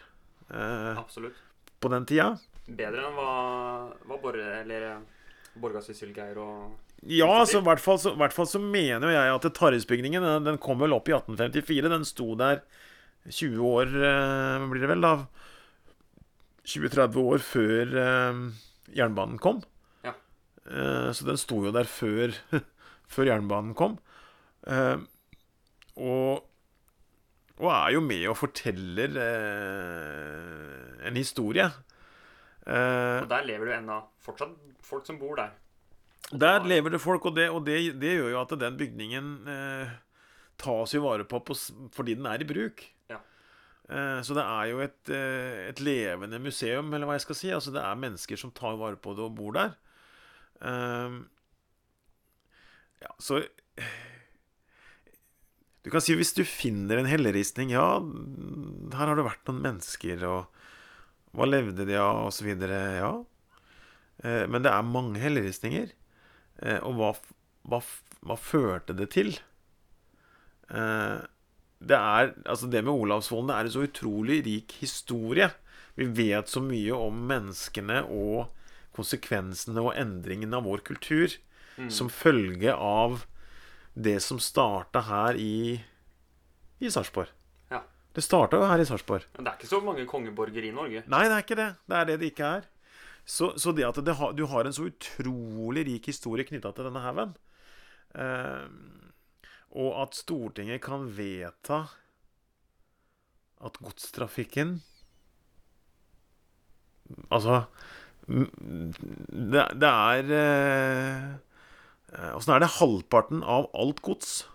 [0.53, 1.01] eh,
[1.81, 2.35] på den tida.
[2.65, 3.33] Bedre enn hva,
[4.09, 4.95] hva eh,
[5.61, 9.49] Borga Sysselgeir og Ja, altså, i hvert fall så, hvert fall så mener jeg at
[9.57, 11.91] Tarjusbygningen den, den kom vel opp i 1854.
[11.93, 12.61] Den sto der
[13.25, 15.15] 20 år, eh, blir det vel, da.
[16.65, 17.93] 20-30 år før
[18.95, 19.59] jernbanen kom.
[20.05, 20.13] Ja.
[21.13, 22.33] Så den sto jo der før,
[23.13, 23.99] før jernbanen kom.
[25.95, 26.41] Og,
[27.61, 31.67] og er jo med og forteller eh, en historie.
[32.65, 35.53] Eh, Og der lever det ennå fortsatt folk som bor der.
[36.33, 39.93] Der lever det folk, og det, og det, det gjør jo at den bygningen eh,
[40.57, 41.55] tas jo vare på, på
[41.93, 42.81] fordi den er i bruk.
[43.85, 47.51] Eh, så det er jo et, eh, et levende museum, eller hva jeg skal si.
[47.53, 49.75] Altså Det er mennesker som tar vare på det og bor der.
[50.61, 51.21] Eh,
[53.05, 53.43] ja, så
[55.85, 60.23] Du kan si hvis du finner en helleristning Ja, her har det vært noen mennesker,
[60.25, 60.47] og
[61.35, 62.79] hva levde de av, videre.
[62.97, 63.11] Ja.
[64.23, 65.91] Eh, Men det er mange helleristninger.
[66.87, 67.09] Og hva,
[67.67, 67.81] hva,
[68.23, 69.35] hva førte det til?
[70.71, 71.19] Eh,
[71.85, 75.51] Det er, altså det med Olavsvollen det er en så utrolig rik historie.
[75.95, 78.49] Vi vet så mye om menneskene og
[78.95, 81.35] konsekvensene og endringene av vår kultur
[81.91, 83.25] som følge av
[83.95, 85.75] det som starta her i,
[86.79, 87.31] i Sarpsborg.
[87.71, 87.81] Ja.
[88.15, 89.27] Det starta jo her i Sarpsborg.
[89.35, 91.03] Men det er ikke så mange kongeborger i Norge.
[91.11, 91.69] Nei, det er ikke det.
[91.87, 92.69] Det er det det ikke er.
[93.25, 97.01] Så, så det at det du har en så utrolig rik historie knytta til denne
[97.01, 97.33] haugen,
[98.13, 98.67] eh,
[99.75, 101.85] og at Stortinget kan vedta
[103.65, 104.79] at godstrafikken
[107.29, 107.65] Altså
[108.25, 110.31] Det, det er
[112.33, 114.45] Åssen eh, er det halvparten av alt gods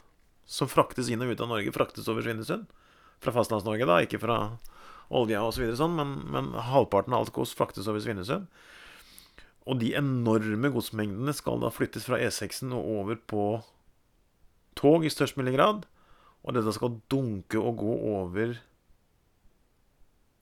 [0.50, 2.64] som fraktes inn og ut av Norge, fraktes over Svinesund?
[3.22, 4.38] Fra Fastlands-Norge, da, ikke fra
[5.14, 8.48] olja og så sånn, men, men halvparten av alt gods fraktes over Svinesund.
[9.70, 13.44] Og de enorme godsmengdene skal da flyttes fra E6-en og over på
[14.80, 15.84] tog i størst mulig grad.
[16.40, 18.56] Og dette skal dunke og gå over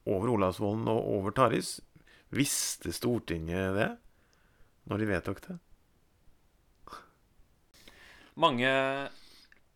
[0.08, 1.78] over Olavsvollen og over Taris.
[2.32, 3.88] Visste Stortinget det
[4.88, 5.56] når de vedtok det?
[8.38, 8.70] Mange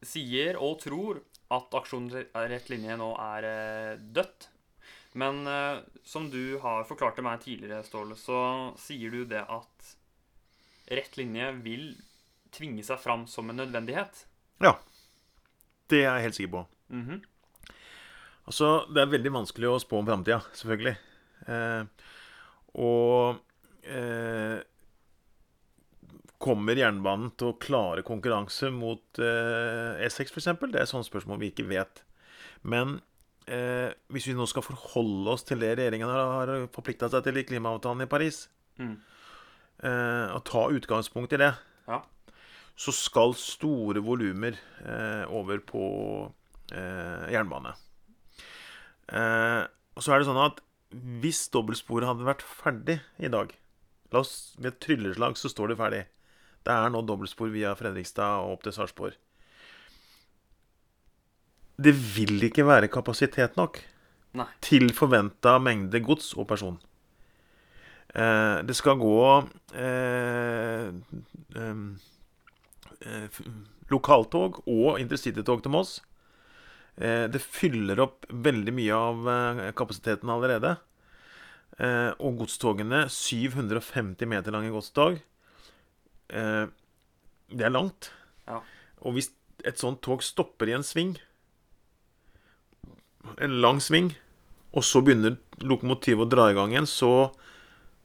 [0.07, 1.21] sier og tror
[1.53, 4.49] at Aksjon rett linje nå er eh, dødt.
[5.19, 9.93] Men eh, som du har forklart til meg tidligere, Ståle, så sier du det at
[10.93, 11.91] rett linje vil
[12.53, 14.25] tvinge seg fram som en nødvendighet.
[14.61, 14.75] Ja.
[15.89, 16.67] Det er jeg helt sikker på.
[16.91, 17.23] Mhm.
[18.47, 20.97] Altså, det er veldig vanskelig å spå om framtida, selvfølgelig.
[21.47, 21.85] Eh,
[22.75, 23.39] og
[23.87, 24.59] eh,
[26.43, 30.49] Kommer jernbanen til å klare konkurranse mot eh, E6, f.eks.?
[30.73, 32.01] Det er sånt spørsmål vi ikke vet.
[32.67, 32.97] Men
[33.47, 37.39] eh, hvis vi nå skal forholde oss til det regjeringen har, har forplikta seg til
[37.39, 38.49] i klimaavtalen i Paris,
[38.81, 38.95] Mm.
[39.85, 41.53] eh, og ta utgangspunkt i det,
[41.87, 42.01] Ja.
[42.77, 45.85] Så skal store volumer eh, over på
[46.73, 47.75] eh, jernbane.
[49.13, 50.63] Eh, og så er det sånn at
[51.23, 53.53] hvis dobbeltsporet hadde vært ferdig i dag
[54.13, 56.03] La oss Ved et trylleslag så står det ferdig.
[56.63, 59.17] Det er nå dobbeltspor via Fredrikstad og opp til Sarpsborg.
[61.83, 63.81] Det vil ikke være kapasitet nok
[64.39, 64.47] Nei.
[64.63, 66.77] til forventa mengde gods og person.
[68.13, 69.17] Eh, det skal gå
[69.81, 70.93] eh,
[71.57, 71.83] eh,
[73.93, 75.99] lokaltog og intercitytog til Moss.
[76.97, 80.77] Eh, det fyller opp veldig mye av eh, kapasiteten allerede.
[81.81, 85.21] Eh, og godstogene, 750 meter lange godstog,
[86.29, 86.65] eh,
[87.53, 88.11] det er langt.
[88.49, 88.61] Ja.
[89.03, 89.33] Og hvis
[89.65, 91.17] et sånt tog stopper i en sving,
[93.39, 94.13] en lang sving,
[94.73, 97.31] og så begynner lokomotivet å dra i gang igjen, så,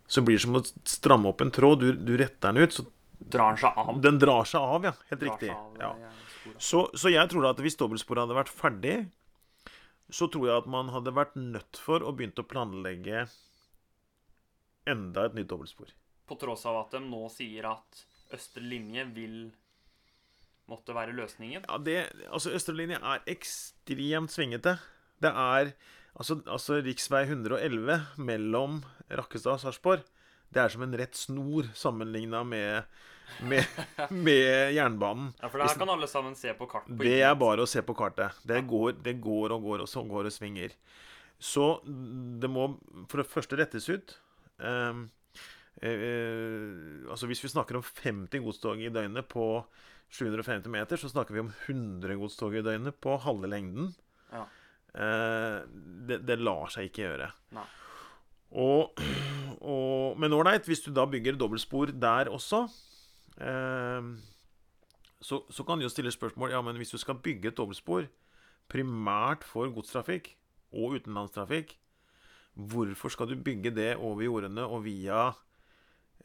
[0.07, 1.83] så blir det som å stramme opp en tråd.
[1.83, 2.85] Du, du retter den ut, så
[3.33, 4.01] Drar den seg av.
[4.01, 4.93] den drar seg av, ja.
[5.09, 5.51] Helt Drar riktig.
[5.51, 5.93] av, Ja.
[6.63, 8.97] Så, så jeg tror at hvis dobbeltsporet hadde vært ferdig,
[10.09, 13.25] så tror jeg at man hadde vært nødt for å begynne å planlegge
[14.87, 15.91] enda et nytt dobbeltspor.
[16.27, 19.37] På tross av at de nå sier at østre linje vil
[20.67, 21.63] måtte være løsningen.
[21.67, 24.77] Ja, det, altså Østre linje er ekstremt svingete.
[25.23, 25.71] Det er
[26.19, 30.03] altså, altså riksvei 111 mellom Rakkestad og Sarpsborg.
[30.51, 32.83] Det er som en rett snor sammenligna med,
[33.49, 33.65] med,
[34.09, 35.33] med jernbanen.
[35.41, 36.87] Ja, For det her kan alle sammen se på kart.
[36.87, 38.37] På Det er bare å se på kartet.
[38.47, 40.75] Det går, det går og går, og så går og svinger.
[41.37, 42.71] Så det må
[43.09, 44.15] for det første rettes ut.
[44.65, 45.07] Ehm,
[45.81, 49.65] eh, altså Hvis vi snakker om 50 godstog i døgnet på
[50.09, 53.91] 750 meter, så snakker vi om 100 godstog i døgnet på halve lengden.
[54.31, 54.47] Ja.
[54.97, 55.59] Eh,
[56.09, 57.31] det, det lar seg ikke gjøre.
[57.57, 57.67] Nei.
[58.57, 59.01] Og,
[59.59, 62.77] og, men ålreit, hvis du da bygger dobbeltspor der også eh,
[63.37, 68.07] så, så kan du jo stille spørsmål Ja, men hvis du skal bygge et dobbeltspor
[68.71, 70.33] primært for godstrafikk
[70.75, 71.77] og utenlandstrafikk,
[72.57, 75.29] hvorfor skal du bygge det over jordene og via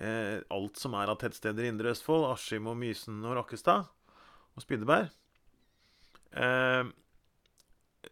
[0.00, 3.90] eh, alt som er av tettsteder i Indre Østfold, Askim og Mysen og Rakkestad
[4.56, 5.12] og Spydeberg?
[6.32, 6.88] Eh,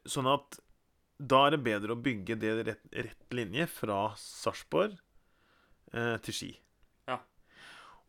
[0.07, 0.61] sånn at
[1.21, 4.95] da er det bedre å bygge det rett, rett linje fra Sarpsborg
[5.93, 6.53] eh, til Ski.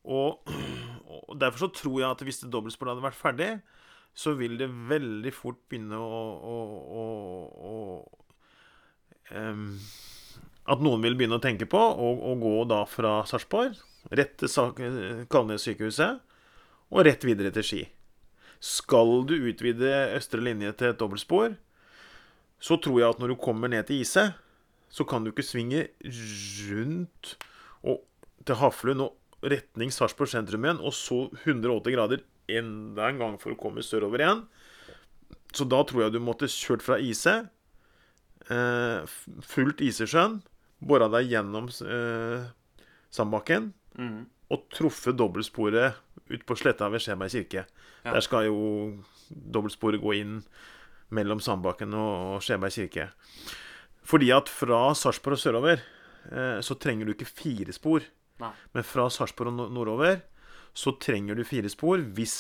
[0.05, 0.41] Og,
[1.29, 3.51] og derfor så tror jeg at hvis det dobbeltsporet hadde vært ferdig,
[4.13, 6.55] så vil det veldig fort begynne å, å,
[6.99, 7.05] å,
[7.71, 9.69] å um,
[10.67, 13.79] At noen vil begynne å tenke på å, gå da fra Sarpsborg,
[14.11, 16.19] rett til Kalnes-sykehuset,
[16.91, 17.81] og rett videre til Ski.
[18.61, 21.55] Skal du utvide østre linje til et dobbeltspor,
[22.61, 24.27] så tror jeg at når du kommer ned til Ise,
[24.91, 25.87] så kan du ikke svinge
[26.67, 27.37] rundt
[27.87, 28.03] og
[28.45, 33.53] til Haflund og retning Sarpsborg sentrum igjen, og så 180 grader enda en gang for
[33.53, 34.43] å komme sørover igjen.
[35.55, 37.25] Så da tror jeg du måtte kjørt fra IC.
[38.49, 40.41] eh, f- fulgt Isesjøen,
[40.81, 42.47] bora deg gjennom eh,
[43.11, 44.25] Sandbakken, Mm.
[44.49, 45.93] og truffet dobbeltsporet
[46.31, 47.65] ut på sletta ved Skjemei kirke.
[48.05, 48.13] Ja.
[48.13, 50.43] Der skal jo dobbeltsporet gå inn
[51.11, 53.09] mellom Sandbakken og Skjeberg kirke.
[54.03, 55.81] Fordi at fra Sarpsborg og sørover
[56.31, 58.01] eh, så trenger du ikke fire spor.
[58.41, 58.51] Nei.
[58.75, 60.21] Men fra Sarpsborg og nordover
[60.73, 62.35] så trenger du fire spor hvis,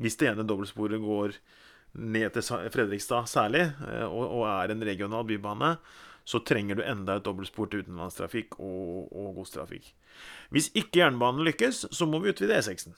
[0.00, 1.36] hvis det ene dobbeltsporet går
[1.94, 5.76] ned til Fredrikstad særlig, eh, og, og er en regional bybane,
[6.24, 9.90] så trenger du enda et dobbeltspor til utenlandstrafikk og, og godstrafikk.
[10.54, 12.96] Hvis ikke jernbanen lykkes, så må vi utvide E6-en.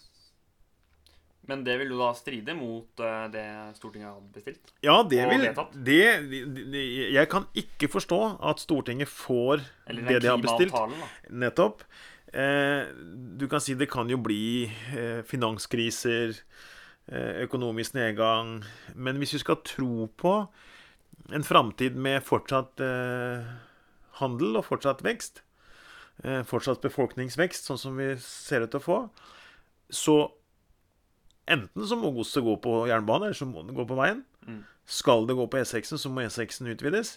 [1.46, 3.46] Men det vil jo da stride mot eh, det
[3.78, 4.72] Stortinget hadde bestilt.
[4.82, 5.44] Ja, det vil
[6.72, 6.82] det,
[7.14, 10.74] Jeg kan ikke forstå at Stortinget får det de har bestilt.
[11.30, 11.84] Nettopp.
[12.36, 12.88] Eh,
[13.38, 16.36] du kan si det kan jo bli eh, finanskriser,
[17.08, 18.58] eh, økonomisk nedgang
[18.92, 20.34] Men hvis vi skal tro på
[21.32, 22.78] en framtid med fortsatt
[24.20, 25.40] handel og fortsatt vekst,
[26.46, 28.98] fortsatt befolkningsvekst, sånn som vi ser ut til å få,
[29.90, 30.14] så
[31.50, 34.22] enten så må godset gå på jernbane, eller så må det gå på veien.
[34.46, 34.62] Mm.
[34.86, 37.16] Skal det gå på E6-en, så må E6-en utvides.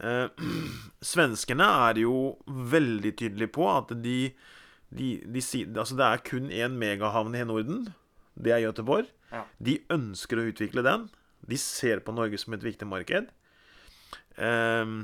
[0.00, 0.28] Eh,
[1.12, 4.32] svenskene er jo veldig tydelige på at de,
[4.90, 5.44] de, de
[5.76, 7.88] Altså, det er kun én megahavn i Norden.
[8.34, 9.10] Det er Göteborg.
[9.30, 9.44] Ja.
[9.58, 11.08] De ønsker å utvikle den.
[11.44, 13.28] De ser på Norge som et viktig marked.
[14.40, 14.96] Eh,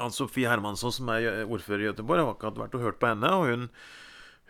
[0.00, 3.30] Ann Sofie Hermansson, som er ordfører i Göteborg, har akkurat vært og hørt på henne,
[3.36, 3.68] og hun,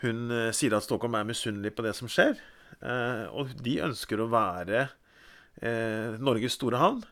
[0.04, 2.38] hun eh, sier at Stockholm er misunnelig på det som skjer.
[2.80, 7.02] Eh, og de ønsker å være eh, Norges store havn.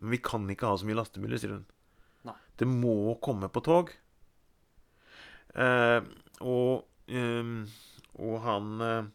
[0.00, 1.66] Men vi kan ikke ha så mye lastebiler, sier hun.
[2.28, 2.36] Nei.
[2.60, 3.92] Det må komme på tog.
[5.56, 6.00] Eh,
[6.44, 7.52] og, eh,
[8.20, 9.06] og han eh,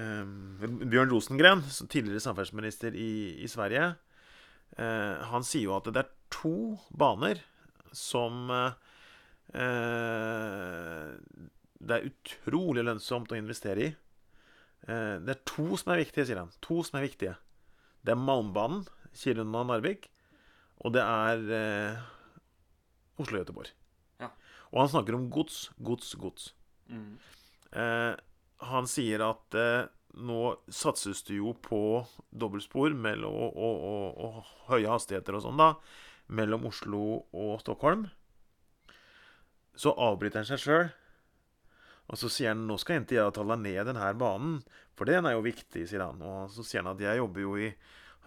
[0.00, 0.32] ehm,
[0.90, 3.12] Bjørn Rosengren, tidligere samferdselsminister i,
[3.44, 3.92] i Sverige,
[4.78, 6.56] eh, han sier jo at det er to
[6.90, 7.42] baner
[7.94, 8.72] som eh,
[11.86, 13.88] det er utrolig lønnsomt å investere i.
[14.86, 16.52] Eh, det er to som er viktige, sier han.
[16.64, 17.36] To som er viktige.
[18.06, 18.84] Det er Malmbanen,
[19.16, 20.10] Kiruna Narvik,
[20.84, 22.06] og det er eh,
[23.22, 23.72] Oslo-Göteborg.
[24.20, 24.30] Ja.
[24.72, 26.50] Og han snakker om gods, gods, gods.
[26.92, 27.16] Mm.
[27.72, 28.12] Eh,
[28.70, 30.40] han sier at eh, nå
[30.72, 31.80] satses det jo på
[32.30, 35.72] dobbeltspor mellom, og, og, og, og høye hastigheter og sånn, da,
[36.32, 37.02] mellom Oslo
[37.36, 38.06] og Stockholm.
[39.76, 40.88] Så avbryter han seg sjøl.
[42.06, 44.58] Og så sier han nå skal ikke jeg ta ned denne banen,
[44.96, 46.22] for den er jo viktig, sier han.
[46.22, 47.72] Og så sier han at jeg jobber jo i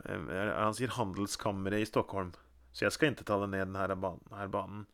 [0.05, 2.31] Han sier handelskammeret i Stockholm,
[2.71, 4.85] så jeg skal ikke ta ned denne banen, her banen.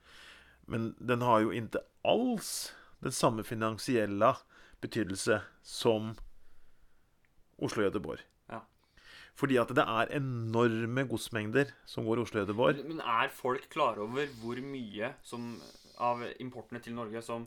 [0.72, 2.74] Men den har jo ikke alls
[3.06, 4.32] den samme finansielle
[4.82, 6.16] betydelse som
[7.62, 8.24] Oslo-Göteborg.
[8.50, 8.64] Ja.
[9.38, 12.82] Fordi at det er enorme godsmengder som går Oslo-Göteborg.
[12.88, 15.56] Men er folk klar over hvor mye som,
[16.02, 17.46] av importene til Norge som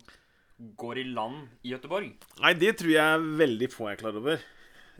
[0.78, 2.14] går i land i Göteborg?
[2.42, 4.42] Nei, det tror jeg veldig få er klar over.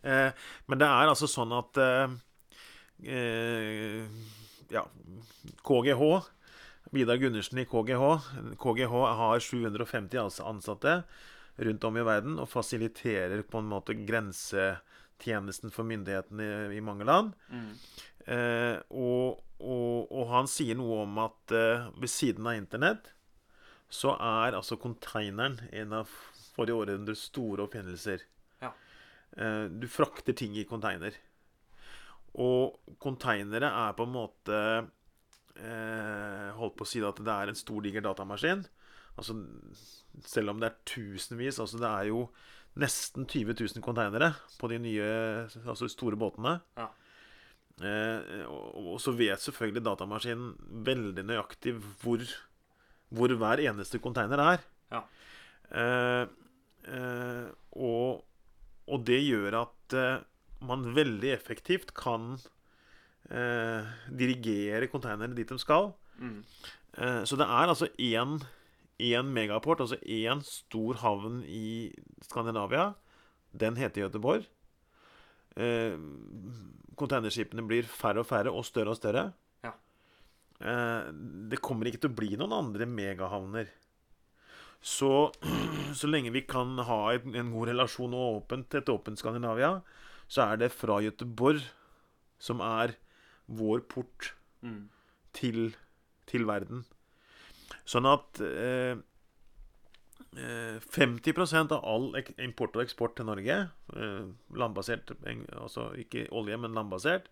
[0.03, 0.31] Eh,
[0.71, 2.19] men det er altså sånn at eh,
[2.99, 4.83] Ja,
[5.65, 6.03] KGH
[6.91, 8.05] Vidar Gundersen i KGH
[8.59, 11.03] KGH har 750 ansatte
[11.57, 17.07] rundt om i verden og fasiliterer på en måte grensetjenesten for myndighetene i, i mange
[17.09, 17.35] land.
[17.51, 17.71] Mm.
[18.29, 23.13] Eh, og, og, og han sier noe om at eh, ved siden av internett
[23.89, 26.13] så er altså konteineren en av
[26.55, 28.25] forrige århundres store oppfinnelser.
[28.63, 28.73] Ja.
[29.37, 31.17] Eh, du frakter ting i konteiner.
[32.39, 34.59] Og konteinere er på en måte
[35.59, 38.63] eh, Holdt på å si at det er en stor, diger datamaskin.
[39.19, 39.35] Altså,
[40.23, 42.29] selv om det er tusenvis Altså, det er jo
[42.79, 45.07] nesten 20 000 konteinere på de nye,
[45.65, 46.59] altså store båtene.
[46.79, 46.87] Ja.
[47.79, 50.53] Eh, og, og så vet selvfølgelig datamaskinen
[50.87, 52.23] veldig nøyaktig hvor,
[53.15, 54.65] hvor hver eneste konteiner er.
[54.95, 55.03] Ja.
[55.75, 56.25] Eh,
[56.95, 57.47] eh,
[57.83, 58.23] og,
[58.89, 60.21] og det gjør at eh,
[60.65, 62.37] man veldig effektivt kan
[63.31, 65.93] eh, dirigere containerne dit de skal.
[66.19, 66.41] Mm.
[66.99, 68.39] Eh, så det er altså én
[68.99, 71.93] én megaport, altså én stor havn i
[72.27, 72.93] Skandinavia.
[73.53, 74.47] Den heter Göteborg.
[75.57, 75.95] Eh,
[76.99, 79.33] containerskipene blir færre og færre og større og større.
[79.65, 79.73] Ja.
[80.61, 81.13] Eh,
[81.51, 83.71] det kommer ikke til å bli noen andre megahavner.
[84.83, 85.31] Så,
[85.99, 89.79] så lenge vi kan ha en, en god relasjon og åpent, et åpent Skandinavia,
[90.29, 91.65] så er det fra Göteborg
[92.39, 92.97] som er
[93.49, 94.89] vår port Mm.
[95.33, 95.77] til,
[96.27, 96.81] til verden.
[97.87, 98.99] Sånn at eh,
[100.35, 102.09] eh, 50 av all
[102.43, 103.59] import og eksport til Norge,
[103.95, 105.13] eh, landbasert,
[105.55, 107.31] altså ikke olje, men landbasert,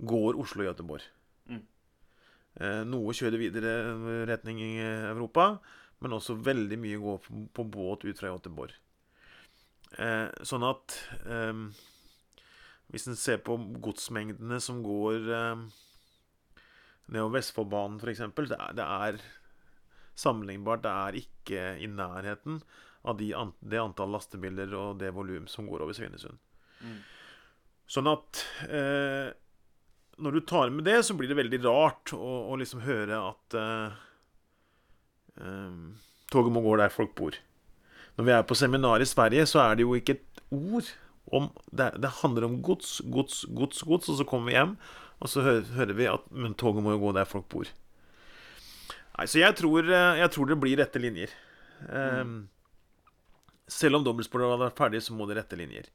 [0.00, 1.02] går Oslo-Göteborg.
[1.50, 1.64] Mm.
[2.60, 5.58] Eh, noe kjører videre eh, retning i Europa,
[6.00, 8.72] men også veldig mye går på, på båt ut fra Göteborg.
[9.98, 10.94] Eh, sånn at
[11.26, 11.64] eh,
[12.90, 15.64] hvis en ser på godsmengdene som går eh,
[17.10, 19.20] nedover Vestfoldbanen f.eks., det, er- det er
[20.20, 20.82] sammenlignbart.
[20.84, 22.60] Det er ikke i nærheten
[23.08, 23.30] av de
[23.64, 26.36] det antall lastebiler og det volum som går over Svinesund.
[26.84, 26.98] Mm.
[27.90, 29.30] Sånn at eh,
[30.20, 33.56] når du tar med det, så blir det veldig rart å, å liksom høre at
[33.56, 33.94] eh,
[35.40, 35.78] eh,
[36.30, 37.38] toget må gå der folk bor.
[38.18, 40.88] Når vi er på seminar i Sverige, så er det jo ikke et ord
[41.30, 44.72] om Det, det handler om gods, gods, gods, gods, og så kommer vi hjem,
[45.20, 47.68] og så hører, hører vi at Men toget må jo gå der folk bor.
[49.14, 51.30] Nei, så jeg tror, eh, jeg tror det blir rette linjer.
[51.86, 52.24] Eh,
[53.70, 55.86] selv om dobbeltsporet hadde vært ferdig, så må det rette linjer.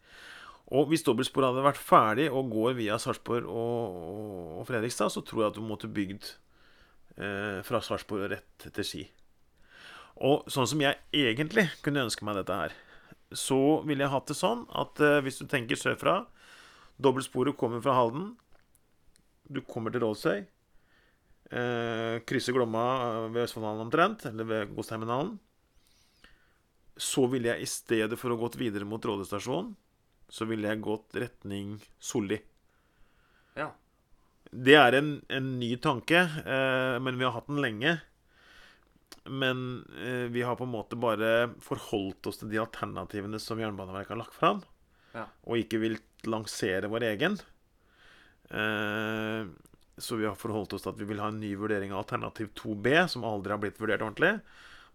[0.74, 5.22] Og hvis dobbeltsporet hadde vært ferdig og går via Sarpsborg og, og, og Fredrikstad, så
[5.26, 6.32] tror jeg at du måtte bygd
[7.20, 9.04] eh, fra Sarpsborg og rett til Ski.
[10.24, 12.76] Og sånn som jeg egentlig kunne ønske meg dette her,
[13.36, 16.22] så ville jeg hatt det sånn at eh, hvis du tenker sørfra
[16.96, 18.30] Dobbeltsporet kommer fra Halden.
[19.52, 20.46] Du kommer til Rålsøy.
[21.52, 22.86] Eh, krysser Glomma
[23.34, 25.36] ved Østfoldhallen omtrent, eller ved godsterminalen.
[26.96, 29.74] Så ville jeg i stedet for å gått videre mot Råde stasjon,
[30.32, 32.40] så ville jeg gått retning Solli.
[33.60, 33.74] Ja.
[34.56, 37.98] Det er en, en ny tanke, eh, men vi har hatt den lenge.
[39.26, 44.14] Men eh, vi har på en måte bare forholdt oss til de alternativene som Jernbaneverket
[44.14, 44.62] har lagt fram,
[45.16, 45.26] Ja.
[45.48, 45.98] og ikke vil
[46.30, 47.40] lansere vår egen.
[48.50, 49.46] Eh,
[49.98, 52.52] så vi har forholdt oss til at vi vil ha en ny vurdering av alternativ
[52.60, 54.34] 2B, som aldri har blitt vurdert ordentlig.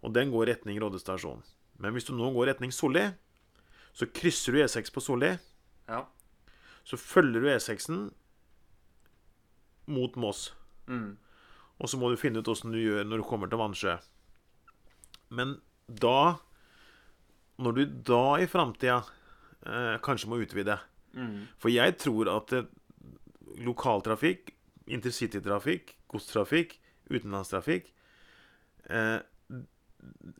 [0.05, 1.41] Og den går retning Råde stasjon.
[1.81, 3.07] Men hvis du nå går retning Solli,
[3.93, 5.33] så krysser du E6 på Solli.
[5.89, 6.05] Ja.
[6.85, 8.11] Så følger du E6-en
[9.91, 10.51] mot Moss.
[10.87, 11.17] Mm.
[11.81, 13.97] Og så må du finne ut åssen du gjør når du kommer til Vannsjø.
[15.33, 15.57] Men
[15.87, 16.37] da
[17.61, 19.01] Når du da i framtida
[19.65, 20.79] eh, kanskje må utvide
[21.11, 21.47] Mm.
[21.59, 22.67] For jeg tror at eh,
[23.65, 24.53] lokaltrafikk,
[24.87, 26.77] intercitytrafikk, godstrafikk,
[27.11, 27.89] utenlandstrafikk
[28.87, 29.19] eh,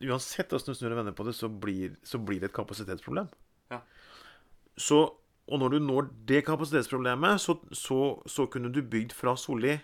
[0.02, 3.28] Uansett åssen du snur og vender på det, så blir, så blir det et kapasitetsproblem.
[3.70, 3.82] Ja.
[4.74, 4.98] Så,
[5.46, 9.76] og når du når det kapasitetsproblemet, så, så, så kunne du bygd fra Solli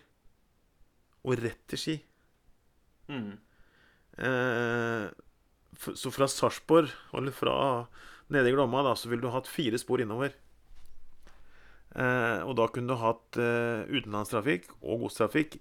[1.25, 1.97] og rett til Ski.
[3.09, 3.39] Mm.
[4.19, 5.07] Eh,
[5.79, 7.55] så fra Sarpsborg, eller fra
[8.33, 10.35] nede i Glomma, da, så ville du hatt fire spor innover.
[11.97, 15.57] Eh, og da kunne du hatt eh, utenlandstrafikk og godstrafikk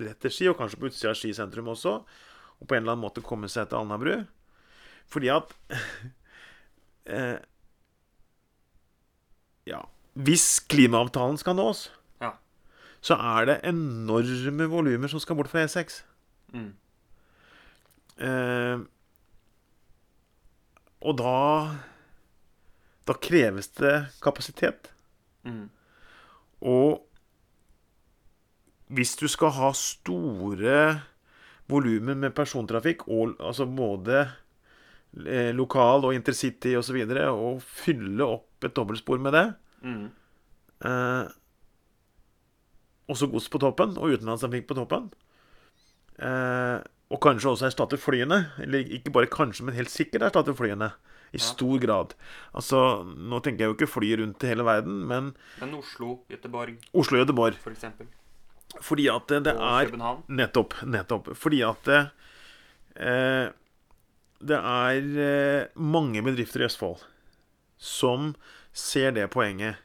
[0.00, 2.00] rett til Ski, og kanskje på utsida av Ski sentrum også.
[2.60, 4.16] Og på en eller annen måte komme seg til Alnabru.
[5.10, 5.54] Fordi at
[7.14, 7.38] eh,
[9.68, 9.84] Ja.
[10.18, 11.86] Hvis klimaavtalen skal nås.
[13.00, 16.02] Så er det enorme volumer som skal bort fra E6.
[16.52, 16.72] Mm.
[18.20, 18.82] Eh,
[21.00, 21.36] og da
[23.08, 24.90] Da kreves det kapasitet.
[25.48, 25.70] Mm.
[26.60, 27.00] Og
[28.92, 31.00] hvis du skal ha store
[31.70, 34.20] volumer med persontrafikk, og, altså både
[35.26, 39.46] eh, lokal og intercity osv., og, så videre, og fylle opp et dobbeltspor med det,
[39.82, 40.10] Mm.
[40.84, 41.28] eh,
[43.10, 45.10] også gods på toppen, og utenlandstrafikk på toppen,
[46.22, 46.78] eh,
[47.10, 50.92] og kanskje også erstatte flyene, eller ikke bare kanskje, men helt sikkert erstatte flyene,
[51.32, 51.44] i Ja.
[51.46, 52.14] stor grad.
[52.54, 56.76] Altså, nå tenker jeg jo ikke fly rundt i hele verden, men Men Oslo, Göteborg
[56.92, 57.54] Oslo-Göteborg.
[57.62, 58.06] for eksempel.
[58.80, 60.22] Fordi at det, det og er København.
[60.28, 60.74] Nettopp.
[60.82, 61.36] Nettopp.
[61.36, 62.10] Fordi at det,
[62.96, 63.50] eh,
[64.42, 66.98] det er eh, mange bedrifter i Østfold
[67.78, 68.34] som
[68.72, 69.76] ser det poenget.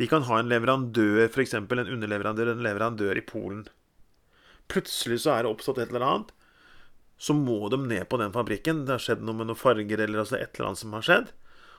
[0.00, 1.54] De kan ha en leverandør, f.eks.
[1.54, 3.66] en underleverandør, en leverandør i Polen.
[4.72, 6.30] Plutselig så er det oppstått et eller annet.
[7.22, 8.84] Så må de ned på den fabrikken.
[8.86, 11.32] Det har skjedd noe med noen farger eller altså et eller annet som har skjedd.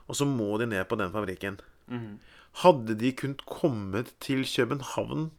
[0.06, 1.54] og så må de ned på den fabrikken.
[1.88, 2.18] Mhm.
[2.60, 5.30] Hadde de kunnet kommet til København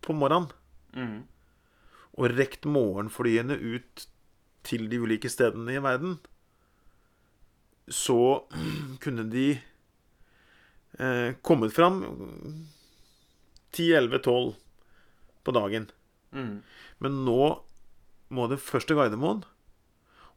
[0.00, 0.48] på morgenen
[0.96, 1.18] Mhm.
[2.16, 4.06] og rekt morgenflyene ut
[4.64, 6.18] til de ulike stedene i verden,
[7.88, 8.42] så
[9.02, 9.58] kunne de
[10.98, 12.02] eh, kommet fram
[13.72, 14.54] 10-11-12
[15.44, 15.88] på dagen.
[16.32, 16.62] Mm.
[16.98, 17.42] Men nå
[18.34, 19.44] må de først til Gardermoen,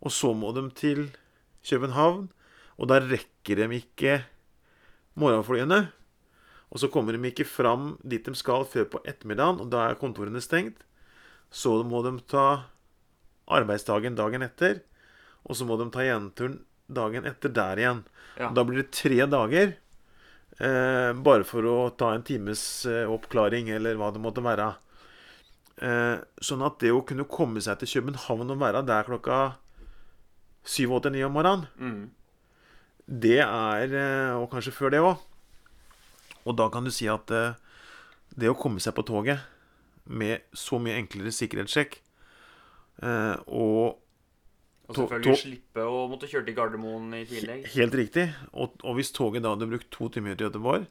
[0.01, 1.09] og så må de til
[1.67, 2.29] København.
[2.81, 4.21] Og da rekker de ikke
[5.19, 5.91] morgenflyene.
[6.71, 9.99] Og så kommer de ikke fram dit de skal før på ettermiddagen, og da er
[9.99, 10.85] kontorene stengt.
[11.51, 12.71] Så må de ta
[13.51, 14.79] arbeidsdagen dagen etter,
[15.43, 18.03] og så må de ta gjenturen dagen etter der igjen.
[18.39, 18.51] Ja.
[18.55, 19.75] Da blir det tre dager.
[20.61, 24.67] Eh, bare for å ta en times eh, oppklaring, eller hva det måtte være.
[25.81, 29.39] Eh, sånn at det å kunne komme seg til København og være der klokka
[30.61, 32.03] syv, åtte, ni om morgenen, mm.
[33.25, 35.23] det er eh, Og kanskje før det òg.
[36.45, 37.57] Og da kan du si at eh,
[38.37, 39.41] det å komme seg på toget
[40.05, 41.97] med så mye enklere sikkerhetssjekk
[43.01, 43.97] eh, og
[44.91, 47.65] Og selvfølgelig slippe å måtte kjøre til Gardermoen i tillegg.
[47.75, 48.27] Helt riktig.
[48.53, 50.87] Og, og hvis toget da hadde brukt to timer til Göteborg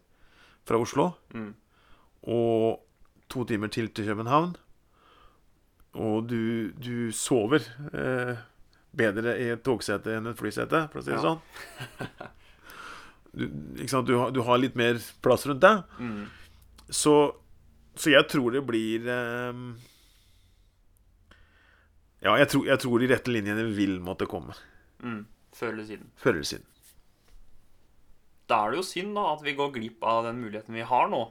[0.69, 1.55] fra Oslo, Mm.
[2.29, 2.81] og
[3.31, 4.57] to timer til til København,
[5.95, 8.37] og du, du sover eh,
[8.97, 11.23] bedre i et togsete enn et flysete, for å si det Ja.
[11.25, 11.41] sånn
[13.33, 13.47] du?
[14.07, 15.83] Du, har, du har litt mer plass rundt deg.
[15.99, 16.25] Mm.
[16.91, 17.15] Så,
[17.97, 19.61] så jeg tror det blir eh,
[22.23, 24.53] Ja, jeg tror, jeg tror de rette linjene vil måtte komme.
[25.01, 25.23] Mm,
[25.57, 26.11] Før eller siden.
[26.21, 26.67] Før eller siden.
[28.51, 31.09] Da er det jo synd da at vi går glipp av den muligheten vi har
[31.13, 31.23] nå.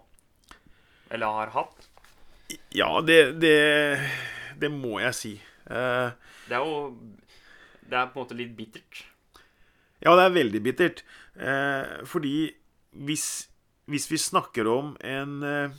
[1.11, 1.87] Eller har hatt.
[2.73, 3.55] Ja, det, det,
[4.61, 5.33] det må jeg si.
[5.69, 6.09] Eh,
[6.49, 6.95] Det er jo
[7.89, 9.03] Det er på en måte litt bittert.
[10.01, 11.03] ja, det er veldig bittert.
[11.35, 12.49] Eh, fordi
[13.05, 13.27] hvis,
[13.85, 15.69] hvis vi snakker om en eh,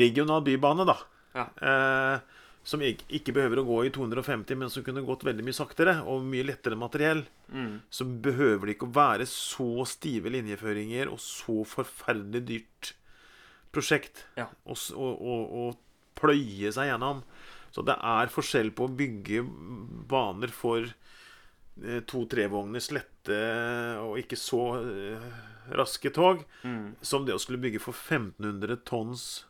[0.00, 0.96] regional bybane, da
[1.36, 1.46] Ja.
[1.60, 2.20] eh,
[2.66, 6.24] Som ikke, behøver å gå i 250, men som kunne gått veldig mye saktere og
[6.26, 7.20] mye lettere materiell,
[7.54, 7.76] mm.
[7.94, 12.90] så behøver det ikke å være så stive linjeføringer og så forferdelig dyrt
[13.70, 14.48] prosjekt Ja.
[14.66, 15.76] å- å- å
[16.16, 17.22] pløye seg gjennom.
[17.70, 19.44] Så det er forskjell på å bygge
[20.08, 20.82] baner for
[21.84, 23.38] eh, to-trevogners lette
[24.00, 25.30] og ikke så eh,
[25.76, 26.96] raske tog, mm.
[27.02, 29.44] som det å skulle bygge for 1500 tonns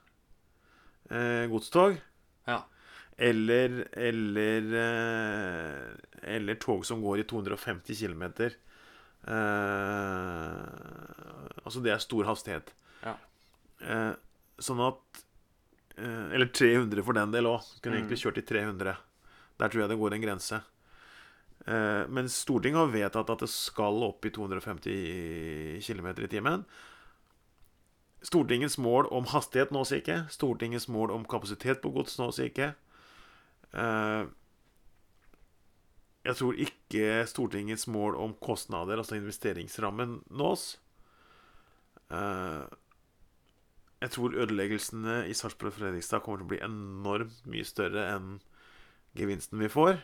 [1.11, 2.01] eh, godstog.
[2.49, 2.65] Ja.
[3.19, 8.23] Eller, eller, eh, eller tog som går i 250 km.
[9.27, 10.57] Eh,
[11.65, 12.73] altså, det er stor hastighet.
[13.05, 13.15] Ja.
[13.81, 14.13] Eh,
[14.63, 15.23] sånn at
[15.97, 17.63] eh, Eller 300 for den del òg.
[17.83, 18.03] Kunne Mm.
[18.05, 18.97] egentlig kjørt i 300.
[19.59, 20.61] Der tror jeg det går en grense.
[21.67, 26.65] Eh, men Stortinget har vedtatt at det skal opp i 250 km i timen.
[28.23, 30.29] Stortingets mål om hastighet nås ikke.
[30.31, 32.75] Stortingets mål om kapasitet på gods nås ikke.
[33.77, 34.25] Eh,
[36.27, 40.81] jeg tror ikke Stortingets mål om kostnader, altså investeringsrammen, nås.
[42.11, 42.65] Eh,
[44.01, 48.37] jeg tror ødeleggelsene i Sarpsborg og Fredrikstad kommer til å bli enormt mye større enn
[49.17, 50.01] gevinsten vi får.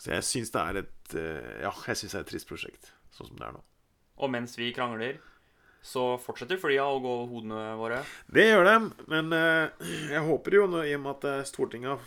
[0.00, 2.90] Så jeg syns det er et eh, Ja, jeg synes det er et trist prosjekt,
[3.14, 3.62] sånn som det er nå.
[4.24, 5.18] Og mens vi krangler,
[5.84, 8.02] så fortsetter flya å gå over hodene våre.
[8.30, 8.76] Det gjør de,
[9.10, 11.98] men jeg håper jo, i og med at Stortinget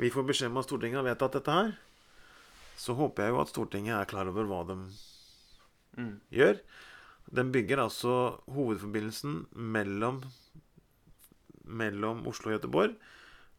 [0.00, 1.74] Vi får beskjed om at Stortinget har vedtatt dette her,
[2.80, 4.78] så håper jeg jo at Stortinget er klar over hva de
[5.98, 6.14] mm.
[6.32, 6.62] gjør.
[7.32, 8.14] Den bygger altså
[8.50, 10.22] hovedforbindelsen mellom
[11.62, 12.96] mellom Oslo og Gøteborg.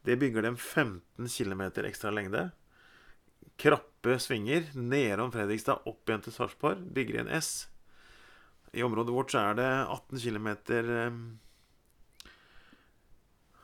[0.03, 2.49] Det bygger de 15 km ekstra lengde.
[3.59, 6.81] Krappe svinger nedom Fredrikstad, opp igjen til Sarpsborg.
[6.93, 7.69] Bygger i en S.
[8.73, 10.49] I området vårt så er det 18 km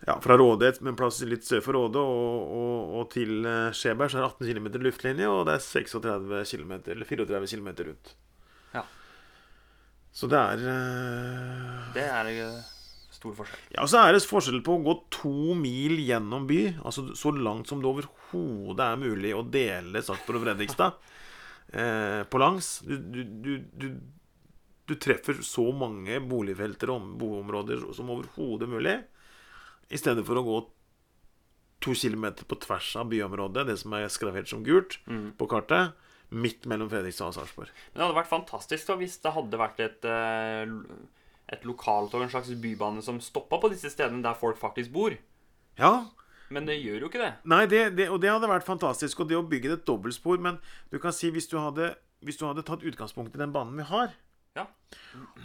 [0.08, 4.12] ja, fra Råde, med plass litt sør for Råde, og, og, og til eh, Skjeberg
[4.12, 8.12] så er det 18 km luftlinje, og det er 36 km, eller 34 km rundt.
[8.76, 8.86] Ja.
[10.16, 11.90] Så det er uh...
[11.96, 12.62] Det er eh,
[13.20, 13.66] stor forskjell.
[13.76, 17.34] Ja, og så er det forskjell på å gå to mil gjennom by, altså så
[17.36, 20.96] langt som det overhodet er mulig å dele Sarpsborg og Fredrikstad
[21.84, 22.78] eh, på langs.
[22.88, 23.88] Du, du, du, du,
[24.90, 29.00] du treffer så mange boligfelter og boområder som overhodet mulig,
[29.90, 30.58] i stedet for å gå
[31.82, 35.32] to kilometer på tvers av byområdet, det som er skravert som gult Mm.
[35.38, 35.94] på kartet,
[36.32, 37.70] midt mellom Fredrikstad og Sarpsborg.
[37.94, 40.68] Men det hadde vært fantastisk da, hvis det hadde vært et, eh,
[41.56, 45.16] et lokaltog, en slags bybane, som stoppa på disse stedene der folk faktisk bor.
[45.78, 46.06] Ja,
[46.52, 47.34] Men det gjør jo ikke det.
[47.46, 49.20] Nei, det, det, og det hadde vært fantastisk.
[49.20, 50.58] Og det å bygge et dobbeltspor Men
[50.92, 53.84] du kan si hvis du hadde hvis du hadde tatt utgangspunkt i den banen vi
[53.84, 54.10] har,
[54.58, 54.66] Ja.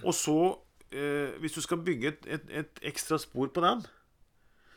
[0.03, 0.59] og så
[0.91, 3.85] eh, Hvis du skal bygge et, et, et ekstra spor på den,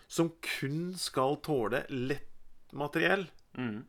[0.07, 3.27] som kun skal tåle lett materiell,
[3.57, 3.83] Mm.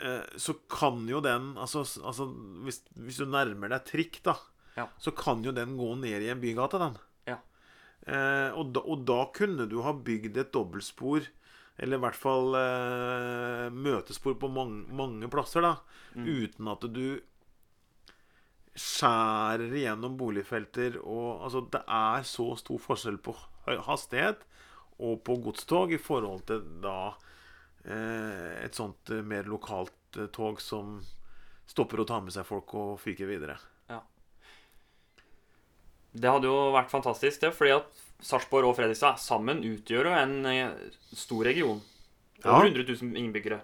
[0.00, 2.26] eh, så kan jo den Altså, altså
[2.64, 4.34] hvis, hvis du nærmer deg trikk, da,
[4.76, 4.88] Ja.
[4.98, 6.98] så kan jo den gå ned i en bygate, den.
[7.26, 7.38] Ja.
[8.06, 11.26] Eh, og, da, og da kunne du ha bygd et dobbeltspor,
[11.78, 15.76] eller i hvert fall eh, møtespor på mange, mange plasser, da,
[16.14, 17.20] uten at du
[18.76, 23.34] skjærer igjennom boligfelter og Altså, det er så stor forskjell på
[23.86, 24.42] hastighet
[24.98, 27.12] og på godstog i forhold til da
[27.84, 30.98] eh, et sånt eh, mer lokalt eh, tog som
[31.68, 33.58] stopper å ta med seg folk og fyker videre.
[36.16, 40.36] Det hadde jo vært fantastisk, det, fordi at Sarpsborg og Fredrikstad sammen utgjør jo en
[41.12, 41.82] stor region.
[42.38, 42.54] Ja.
[42.54, 43.58] Over 100 000 innbyggere.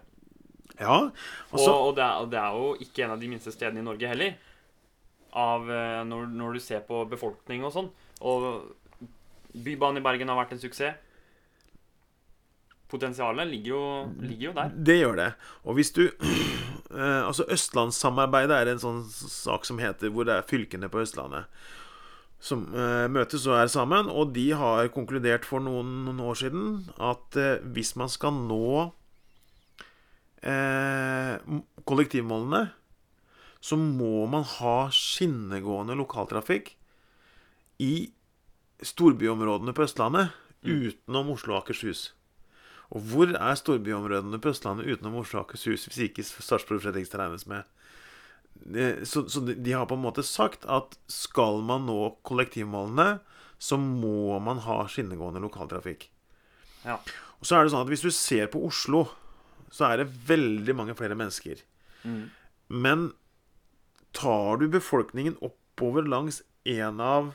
[0.76, 1.14] Ja, Og,
[1.54, 3.86] altså og, det er, og det er jo ikke en av de minste stedene i
[3.86, 4.36] Norge heller.
[5.32, 5.64] Av,
[6.04, 7.88] når, når du ser på befolkning og sånn.
[8.20, 8.44] Og
[9.56, 11.00] Bybanen i Bergen har vært en suksess.
[12.92, 13.84] Potensialet ligger jo,
[14.20, 14.72] ligger jo der.
[14.76, 15.28] Det gjør det.
[15.64, 20.50] Og hvis du eh, Altså, Østlandssamarbeidet er en sånn sak som heter hvor det er
[20.50, 21.48] fylkene på Østlandet
[22.42, 26.64] som eh, møtes og er sammen, og de har konkludert for noen, noen år siden
[26.98, 28.88] at eh, hvis man skal nå
[30.42, 31.38] eh,
[31.86, 32.64] kollektivmålene,
[33.62, 36.72] så må man ha skinnegående lokaltrafikk
[37.82, 38.10] i
[38.82, 40.34] storbyområdene på Østlandet
[40.66, 42.08] utenom Oslo og Akershus.
[42.92, 47.22] Og hvor er storbyområdene på Østlandet utenom Oslo og Akershus hvis ikke Sarpsborg og Fredrikstad
[47.22, 47.64] regnes med?
[49.08, 53.22] Så, så de har på en måte sagt at skal man nå kollektivmålene,
[53.56, 56.10] så må man ha skinnegående lokaltrafikk.
[56.84, 56.98] Ja.
[57.40, 59.06] Og så er det sånn at hvis du ser på Oslo,
[59.72, 61.64] så er det veldig mange flere mennesker.
[62.04, 62.26] Mm.
[62.68, 63.10] Men
[64.12, 67.32] tar du befolkningen oppover langs en av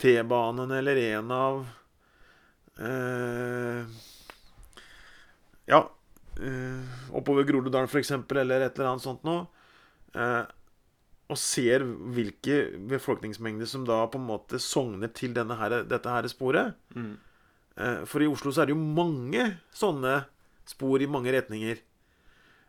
[0.00, 1.66] T-banene eller en av
[2.80, 3.98] eh,
[5.68, 5.82] Ja,
[6.40, 9.46] eh, oppover Groruddalen f.eks., eller et eller annet sånt noe.
[10.16, 10.44] Eh,
[11.28, 16.78] og ser hvilke befolkningsmengder som da på en måte sogner til her, dette her sporet.
[16.96, 17.18] Mm.
[17.76, 19.44] Eh, For i Oslo så er det jo mange
[19.76, 20.22] sånne
[20.68, 21.84] spor i mange retninger.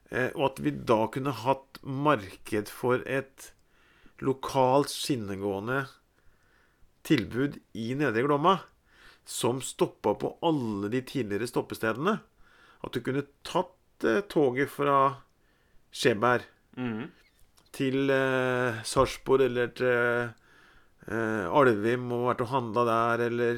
[0.10, 3.52] Og at vi da kunne hatt marked for et
[4.26, 5.84] lokalt skinnegående
[7.06, 8.56] tilbud i Nedre Glomma,
[9.30, 12.18] som stoppa på alle de tidligere stoppestedene.
[12.86, 15.00] At du kunne tatt eh, toget fra
[15.92, 16.46] Skjeberg
[16.80, 17.10] Mm.
[17.76, 19.90] til eh, Sarpsborg eller til
[21.10, 23.58] eh, Alvim og vært og handla der, eller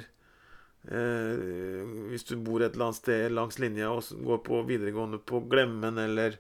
[0.90, 5.44] eh, hvis du bor et eller annet sted langs linja og går på videregående på
[5.52, 6.40] Glemmen, eller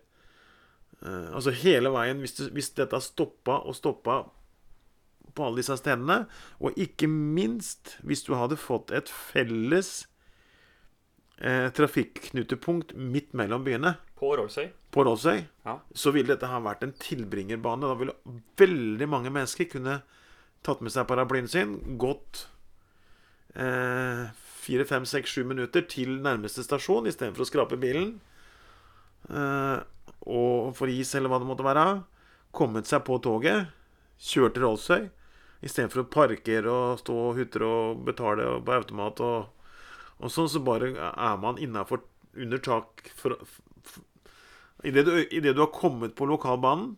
[1.04, 4.24] eh, Altså hele veien, hvis, du, hvis dette stoppa og stoppa
[5.36, 6.24] på alle disse stedene,
[6.60, 10.08] og ikke minst hvis du hadde fått et felles
[11.42, 14.70] eh, trafikknutepunkt midt mellom byene På Rålsøy.
[14.94, 15.80] på Rålsøy, Ja.
[15.94, 17.82] så ville dette ha vært en tilbringerbane.
[17.82, 18.14] Da ville
[18.58, 20.02] veldig mange mennesker kunne
[20.64, 22.46] tatt med seg paraplyen sin, gått
[23.56, 24.28] eh,
[24.62, 28.20] fire, fem, seks, sju minutter til nærmeste stasjon istedenfor å skrape bilen.
[29.30, 29.80] Eh,
[30.28, 32.04] og for is eller hva det måtte være.
[32.54, 33.72] Kommet seg på toget,
[34.22, 35.10] kjørt til Rålsøy
[35.62, 39.50] istedenfor å parkere og stå og hutre og betale på automat og,
[40.22, 42.04] og sånn, så bare er man innafor
[42.38, 43.02] under tak
[44.84, 46.96] Idet du, i det du har kommet på lokalbanen,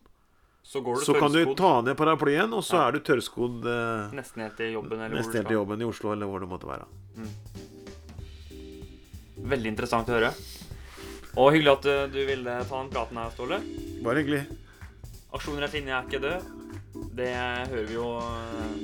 [0.64, 2.88] Så så kan du ta ned paraplyen, og så Ja.
[2.88, 5.52] er du tørrskodd eh, nesten helt til jobben.
[5.52, 6.86] Jobben i Oslo, eller hvor det måtte være.
[9.44, 10.30] Veldig interessant å høre.
[11.36, 13.60] Og hyggelig at eh, du ville ta den praten her, Ståle.
[14.02, 14.46] Bare hyggelig.
[15.34, 16.50] Aksjon rett linje er ikke død.
[17.18, 18.08] Det hører vi jo,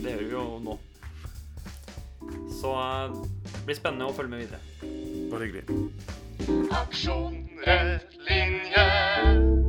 [0.03, 0.79] det hører vi jo nå.
[2.61, 3.21] Så eh,
[3.71, 4.59] blir spennende å følge med videre.
[5.31, 5.65] Bare hyggelig.
[6.75, 9.60] Aksjon, rød linje.